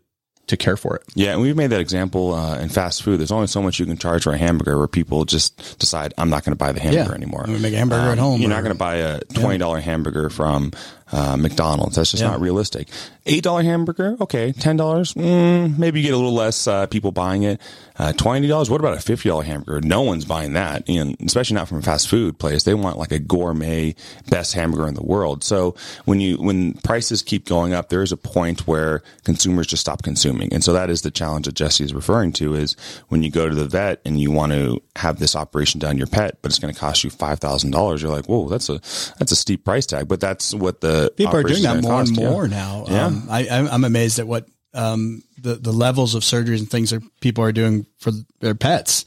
to 0.48 0.56
care 0.56 0.76
for 0.76 0.96
it. 0.96 1.02
Yeah, 1.14 1.32
and 1.32 1.40
we've 1.40 1.56
made 1.56 1.68
that 1.68 1.80
example 1.80 2.34
uh, 2.34 2.58
in 2.58 2.68
fast 2.68 3.02
food. 3.02 3.20
There's 3.20 3.32
only 3.32 3.46
so 3.46 3.62
much 3.62 3.78
you 3.78 3.86
can 3.86 3.96
charge 3.96 4.24
for 4.24 4.32
a 4.32 4.38
hamburger 4.38 4.76
where 4.76 4.88
people 4.88 5.24
just 5.24 5.78
decide 5.78 6.12
I'm 6.18 6.30
not 6.30 6.44
going 6.44 6.52
to 6.52 6.56
buy 6.56 6.72
the 6.72 6.80
hamburger 6.80 7.10
yeah. 7.10 7.14
anymore. 7.14 7.44
We 7.46 7.58
make 7.58 7.74
a 7.74 7.78
hamburger 7.78 8.02
um, 8.02 8.08
at 8.08 8.18
home. 8.18 8.40
You're 8.40 8.50
or, 8.50 8.54
not 8.54 8.62
going 8.62 8.74
to 8.74 8.78
buy 8.78 8.96
a 8.96 9.20
twenty 9.20 9.58
dollar 9.58 9.78
yeah. 9.78 9.84
hamburger 9.84 10.30
from 10.30 10.72
uh, 11.12 11.36
McDonald's. 11.36 11.96
That's 11.96 12.10
just 12.10 12.22
yeah. 12.22 12.30
not 12.30 12.40
realistic. 12.40 12.88
Eight 13.26 13.44
dollar 13.44 13.62
hamburger, 13.62 14.16
okay. 14.20 14.52
Ten 14.52 14.76
dollars, 14.76 15.14
mm, 15.14 15.78
maybe 15.78 16.00
you 16.00 16.06
get 16.06 16.14
a 16.14 16.16
little 16.16 16.34
less 16.34 16.66
uh, 16.66 16.86
people 16.86 17.12
buying 17.12 17.44
it. 17.44 17.60
Uh, 17.98 18.12
Twenty 18.12 18.48
dollars. 18.48 18.70
What 18.70 18.80
about 18.80 18.96
a 18.96 19.00
fifty 19.00 19.28
dollar 19.28 19.44
hamburger? 19.44 19.86
No 19.86 20.02
one's 20.02 20.24
buying 20.24 20.54
that, 20.54 20.88
and 20.88 21.14
especially 21.24 21.54
not 21.54 21.68
from 21.68 21.78
a 21.78 21.82
fast 21.82 22.08
food 22.08 22.38
place. 22.38 22.64
They 22.64 22.74
want 22.74 22.98
like 22.98 23.12
a 23.12 23.18
gourmet 23.18 23.94
best 24.28 24.54
hamburger 24.54 24.88
in 24.88 24.94
the 24.94 25.02
world. 25.04 25.44
So 25.44 25.76
when 26.04 26.20
you 26.20 26.36
when 26.36 26.72
prices 26.74 27.22
keep 27.22 27.46
going 27.46 27.74
up, 27.74 27.90
there 27.90 28.02
is 28.02 28.10
a 28.10 28.16
point 28.16 28.66
where 28.66 29.02
consumers 29.24 29.66
just 29.66 29.82
stop 29.82 30.02
consuming, 30.02 30.52
and 30.52 30.64
so 30.64 30.72
that 30.72 30.90
is 30.90 31.02
the 31.02 31.10
challenge 31.10 31.46
that 31.46 31.54
Jesse 31.54 31.84
is 31.84 31.94
referring 31.94 32.32
to. 32.32 32.54
Is 32.54 32.76
when 33.08 33.22
you 33.22 33.30
go 33.30 33.48
to 33.48 33.54
the 33.54 33.66
vet 33.66 34.00
and 34.04 34.18
you 34.18 34.30
want 34.30 34.52
to 34.52 34.82
have 34.96 35.18
this 35.18 35.36
operation 35.36 35.78
done 35.78 35.98
your 35.98 36.06
pet, 36.06 36.38
but 36.42 36.50
it's 36.50 36.58
going 36.58 36.72
to 36.72 36.80
cost 36.80 37.04
you 37.04 37.10
five 37.10 37.38
thousand 37.38 37.70
dollars. 37.70 38.02
You're 38.02 38.10
like, 38.10 38.26
whoa, 38.26 38.48
that's 38.48 38.68
a 38.68 38.80
that's 39.18 39.32
a 39.32 39.36
steep 39.36 39.64
price 39.64 39.86
tag. 39.86 40.08
But 40.08 40.20
that's 40.20 40.54
what 40.54 40.80
the 40.80 41.01
people 41.10 41.36
are 41.36 41.42
doing 41.42 41.62
that 41.62 41.82
more 41.82 42.00
cost, 42.00 42.08
and 42.08 42.16
more 42.16 42.44
yeah. 42.46 42.56
now. 42.56 42.84
Yeah. 42.88 43.06
Um, 43.06 43.26
I, 43.30 43.48
I'm 43.48 43.84
amazed 43.84 44.18
at 44.18 44.26
what 44.26 44.46
um, 44.74 45.22
the 45.38 45.54
the 45.54 45.72
levels 45.72 46.14
of 46.14 46.22
surgeries 46.22 46.58
and 46.58 46.70
things 46.70 46.90
that 46.90 47.02
people 47.20 47.44
are 47.44 47.52
doing 47.52 47.86
for 47.98 48.12
their 48.40 48.54
pets 48.54 49.04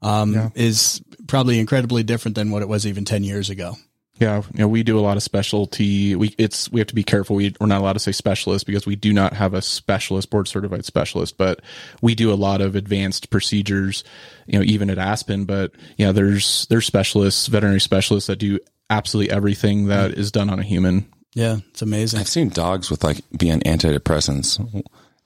um, 0.00 0.34
yeah. 0.34 0.50
is 0.54 1.02
probably 1.26 1.58
incredibly 1.58 2.02
different 2.02 2.34
than 2.34 2.50
what 2.50 2.62
it 2.62 2.68
was 2.68 2.86
even 2.86 3.04
ten 3.04 3.24
years 3.24 3.50
ago. 3.50 3.76
Yeah, 4.18 4.42
you 4.52 4.60
know, 4.60 4.68
we 4.68 4.82
do 4.82 4.98
a 4.98 5.00
lot 5.00 5.16
of 5.16 5.22
specialty. 5.22 6.14
We 6.14 6.34
it's 6.38 6.70
we 6.70 6.80
have 6.80 6.86
to 6.88 6.94
be 6.94 7.02
careful. 7.02 7.34
We, 7.36 7.54
we're 7.58 7.66
not 7.66 7.80
allowed 7.80 7.94
to 7.94 7.98
say 7.98 8.12
specialist 8.12 8.66
because 8.66 8.86
we 8.86 8.94
do 8.94 9.12
not 9.12 9.32
have 9.32 9.52
a 9.52 9.62
specialist 9.62 10.30
board 10.30 10.46
certified 10.46 10.84
specialist, 10.84 11.36
but 11.36 11.60
we 12.02 12.14
do 12.14 12.32
a 12.32 12.34
lot 12.36 12.60
of 12.60 12.76
advanced 12.76 13.30
procedures. 13.30 14.04
You 14.46 14.58
know, 14.58 14.64
even 14.64 14.90
at 14.90 14.98
Aspen. 14.98 15.44
But 15.44 15.72
yeah, 15.96 16.12
there's 16.12 16.66
there's 16.66 16.86
specialists, 16.86 17.48
veterinary 17.48 17.80
specialists 17.80 18.28
that 18.28 18.36
do 18.36 18.60
absolutely 18.90 19.34
everything 19.34 19.86
that 19.86 20.12
mm. 20.12 20.32
done 20.32 20.50
on 20.50 20.60
a 20.60 20.64
human. 20.64 21.12
Yeah, 21.34 21.58
it's 21.70 21.82
amazing. 21.82 22.20
I've 22.20 22.28
seen 22.28 22.50
dogs 22.50 22.90
with 22.90 23.04
like 23.04 23.20
being 23.36 23.60
antidepressants. 23.60 24.84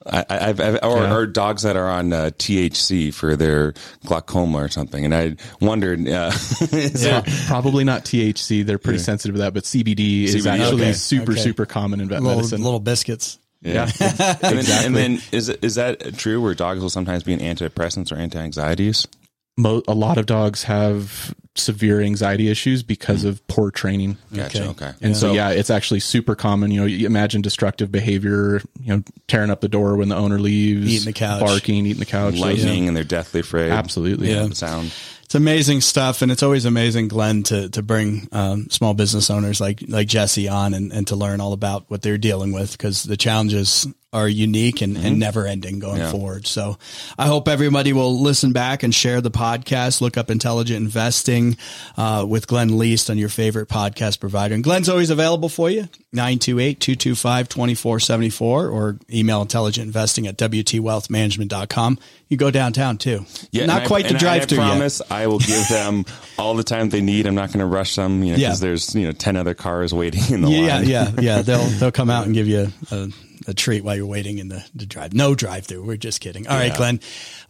I, 0.09 0.47
have 0.47 0.61
or, 0.61 0.99
yeah. 0.99 1.15
or, 1.15 1.27
dogs 1.27 1.63
that 1.63 1.77
are 1.77 1.91
on 1.91 2.13
uh, 2.13 2.31
THC 2.39 3.13
for 3.13 3.35
their 3.35 3.75
glaucoma 4.05 4.59
or 4.59 4.69
something, 4.69 5.05
and 5.05 5.15
I 5.15 5.37
wondered. 5.61 6.07
Uh, 6.07 6.33
yeah, 6.73 7.23
probably 7.47 7.83
not 7.83 8.05
THC. 8.05 8.65
They're 8.65 8.79
pretty 8.79 8.99
yeah. 8.99 9.05
sensitive 9.05 9.35
to 9.35 9.41
that, 9.41 9.55
but 9.55 9.65
CBD, 9.65 10.25
CBD 10.25 10.35
is 10.35 10.47
actually 10.47 10.83
okay. 10.83 10.93
super 10.93 11.33
okay. 11.33 11.41
super 11.41 11.67
common 11.67 12.01
in 12.01 12.09
vet 12.09 12.23
little, 12.23 12.37
medicine. 12.37 12.63
Little 12.63 12.79
biscuits. 12.81 13.39
Yeah, 13.63 13.91
and, 14.01 14.19
then, 14.19 14.59
exactly. 14.59 14.87
and 14.87 14.97
then 14.97 15.23
is 15.33 15.49
is 15.49 15.75
that 15.75 16.17
true? 16.17 16.41
Where 16.41 16.55
dogs 16.55 16.83
will 16.83 16.91
sometimes 16.91 17.25
be 17.25 17.33
in 17.33 17.41
antidepressants 17.41 18.13
or 18.13 18.17
anti 18.17 18.39
anxieties? 18.39 19.09
Mo- 19.57 19.83
a 19.89 19.95
lot 19.95 20.19
of 20.19 20.27
dogs 20.27 20.65
have 20.65 21.35
severe 21.55 22.01
anxiety 22.01 22.49
issues 22.49 22.83
because 22.83 23.25
of 23.25 23.47
poor 23.49 23.71
training. 23.71 24.19
Gotcha. 24.35 24.63
Okay. 24.63 24.71
okay. 24.71 24.93
And 25.01 25.15
yeah. 25.15 25.17
so, 25.21 25.33
yeah, 25.33 25.51
it's 25.51 25.71
actually 25.71 26.01
super 26.01 26.35
common. 26.35 26.71
You 26.71 26.81
know, 26.81 26.87
you 26.87 27.07
imagine 27.07 27.43
destructive 27.43 27.91
behavior, 27.91 28.61
you 28.81 28.97
know, 28.97 29.03
tearing 29.27 29.51
up 29.51 29.61
the 29.61 29.69
door 29.69 29.97
when 29.97 30.09
the 30.09 30.17
owner 30.17 30.39
leaves, 30.39 30.93
eating 30.93 31.07
the 31.07 31.13
couch, 31.13 31.41
barking, 31.41 31.87
eating 31.87 32.01
the 32.01 32.07
couch, 32.07 32.35
lightning, 32.35 32.83
yeah. 32.83 32.89
and 32.89 32.97
they're 32.97 33.05
deathly 33.05 33.41
afraid. 33.41 33.71
Absolutely. 33.71 34.31
Yeah. 34.31 34.47
The 34.47 34.55
sound. 34.55 34.93
It's 35.25 35.35
amazing 35.35 35.81
stuff. 35.81 36.23
And 36.23 36.31
it's 36.31 36.43
always 36.43 36.67
amazing, 36.67 37.09
Glenn, 37.09 37.43
to, 37.45 37.69
to 37.71 37.83
bring, 37.83 38.29
um, 38.33 38.71
small 38.71 38.95
business 38.95 39.29
owners 39.31 39.61
like, 39.61 39.83
like 39.89 40.07
Jesse 40.07 40.49
on 40.49 40.73
and, 40.73 40.93
and 40.93 41.07
to 41.09 41.17
learn 41.17 41.41
all 41.41 41.53
about 41.53 41.91
what 41.91 42.03
they're 42.03 42.19
dealing 42.19 42.53
with 42.53 42.73
because 42.73 43.03
the 43.03 43.17
challenges 43.17 43.87
are 44.17 44.29
unique 44.29 44.81
and, 44.81 44.97
mm-hmm. 44.97 45.07
and 45.07 45.19
never 45.19 45.47
ending 45.47 45.79
going 45.79 45.99
yeah. 45.99 46.11
forward. 46.11 46.47
So 46.47 46.79
I 47.19 47.27
hope 47.27 47.49
everybody 47.49 47.93
will 47.93 48.19
listen 48.19 48.53
back 48.53 48.83
and 48.83 48.95
share 48.95 49.21
the 49.21 49.31
podcast. 49.31 50.01
Look 50.01 50.17
up 50.17 50.31
Intelligent 50.31 50.79
Investing 50.79 51.59
uh, 51.99 52.25
with 52.27 52.47
Glenn 52.47 52.79
Leest 52.79 53.11
on 53.11 53.19
your 53.19 53.29
favorite 53.29 53.69
podcast 53.69 54.19
provider. 54.19 54.55
And 54.55 54.65
Glenn's 54.65 54.89
always 54.89 55.11
available 55.11 55.51
for 55.51 55.69
you, 55.69 55.91
928-225-2474 56.15 58.41
or 58.41 58.99
email 59.13 59.45
intelligentinvesting 59.45 60.27
at 60.27 60.39
wtwealthmanagement.com. 60.39 61.99
You 62.29 62.37
go 62.37 62.51
downtown 62.51 62.99
too. 62.99 63.25
Yeah, 63.53 63.67
not 63.67 63.87
quite 63.87 64.07
I, 64.07 64.13
the 64.13 64.19
drive 64.19 64.47
through. 64.47 64.59
I 64.59 64.71
promise 64.71 65.01
yet. 65.01 65.13
I 65.13 65.29
will 65.29 65.39
give 65.39 65.69
them 65.71 66.05
all 66.39 66.55
the 66.55 66.65
time 66.65 66.89
they 66.89 67.03
need. 67.03 67.27
I'm 67.27 67.37
not 67.37 67.51
going 67.51 67.61
to 67.61 67.67
rush 67.67 67.95
them, 67.95 68.25
you 68.25 68.33
know, 68.33 68.39
because 68.39 68.61
yeah. 68.61 68.67
there's 68.67 68.97
you 68.97 69.07
know 69.07 69.13
ten 69.13 69.37
other 69.37 69.55
cars 69.55 69.95
waiting 69.95 70.35
in 70.35 70.41
the 70.41 70.49
yeah, 70.49 70.77
line. 70.77 70.89
Yeah, 70.89 71.05
yeah, 71.05 71.21
yeah. 71.21 71.43
They'll 71.43 71.67
they'll 71.79 71.93
come 71.93 72.11
out 72.11 72.27
and 72.27 72.35
give 72.35 72.49
you 72.49 72.73
a, 72.91 73.09
a 73.47 73.55
treat 73.55 73.85
while 73.85 73.97
you're 73.97 74.07
waiting 74.07 74.39
in 74.39 74.49
the, 74.49 74.65
the 74.75 74.87
drive. 74.87 75.15
No 75.15 75.35
drive 75.35 75.67
through. 75.67 75.85
We're 75.85 75.97
just 75.97 76.21
kidding. 76.21 76.47
All 76.47 76.57
yeah. 76.57 76.69
right, 76.69 76.77
Glenn. 76.77 77.01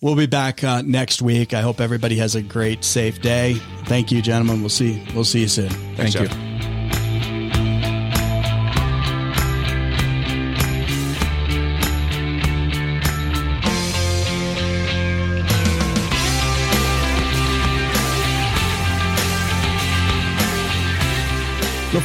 We'll 0.01 0.17
be 0.17 0.27
back 0.27 0.63
uh, 0.63 0.83
next 0.83 1.23
week. 1.23 1.55
I 1.55 1.61
hope 1.61 1.81
everybody 1.81 2.17
has 2.17 2.35
a 2.35 2.43
great, 2.43 2.85
safe 2.85 3.21
day. 3.21 3.55
Thank 3.87 4.13
you, 4.13 4.23
gentlemen. 4.23 4.61
We'll 4.61 4.69
see. 4.69 5.03
We'll 5.15 5.25
see 5.25 5.41
you 5.41 5.49
soon. 5.49 5.71
Thanks, 5.97 6.15
Thank 6.15 6.31
you. 6.31 6.76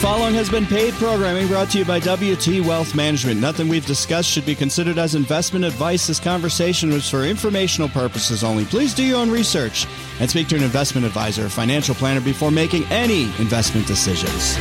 Following 0.01 0.33
has 0.33 0.49
been 0.49 0.65
paid 0.65 0.95
programming 0.95 1.47
brought 1.47 1.69
to 1.69 1.77
you 1.77 1.85
by 1.85 1.99
WT 1.99 2.65
Wealth 2.65 2.95
Management. 2.95 3.39
Nothing 3.39 3.67
we've 3.67 3.85
discussed 3.85 4.27
should 4.27 4.47
be 4.47 4.55
considered 4.55 4.97
as 4.97 5.13
investment 5.13 5.63
advice. 5.63 6.07
This 6.07 6.19
conversation 6.19 6.89
was 6.89 7.07
for 7.07 7.23
informational 7.23 7.87
purposes 7.87 8.43
only. 8.43 8.65
Please 8.65 8.95
do 8.95 9.03
your 9.03 9.19
own 9.19 9.29
research 9.29 9.85
and 10.19 10.27
speak 10.27 10.47
to 10.47 10.55
an 10.55 10.63
investment 10.63 11.05
advisor 11.05 11.45
or 11.45 11.49
financial 11.49 11.93
planner 11.93 12.19
before 12.19 12.49
making 12.49 12.83
any 12.85 13.25
investment 13.37 13.85
decisions. 13.85 14.57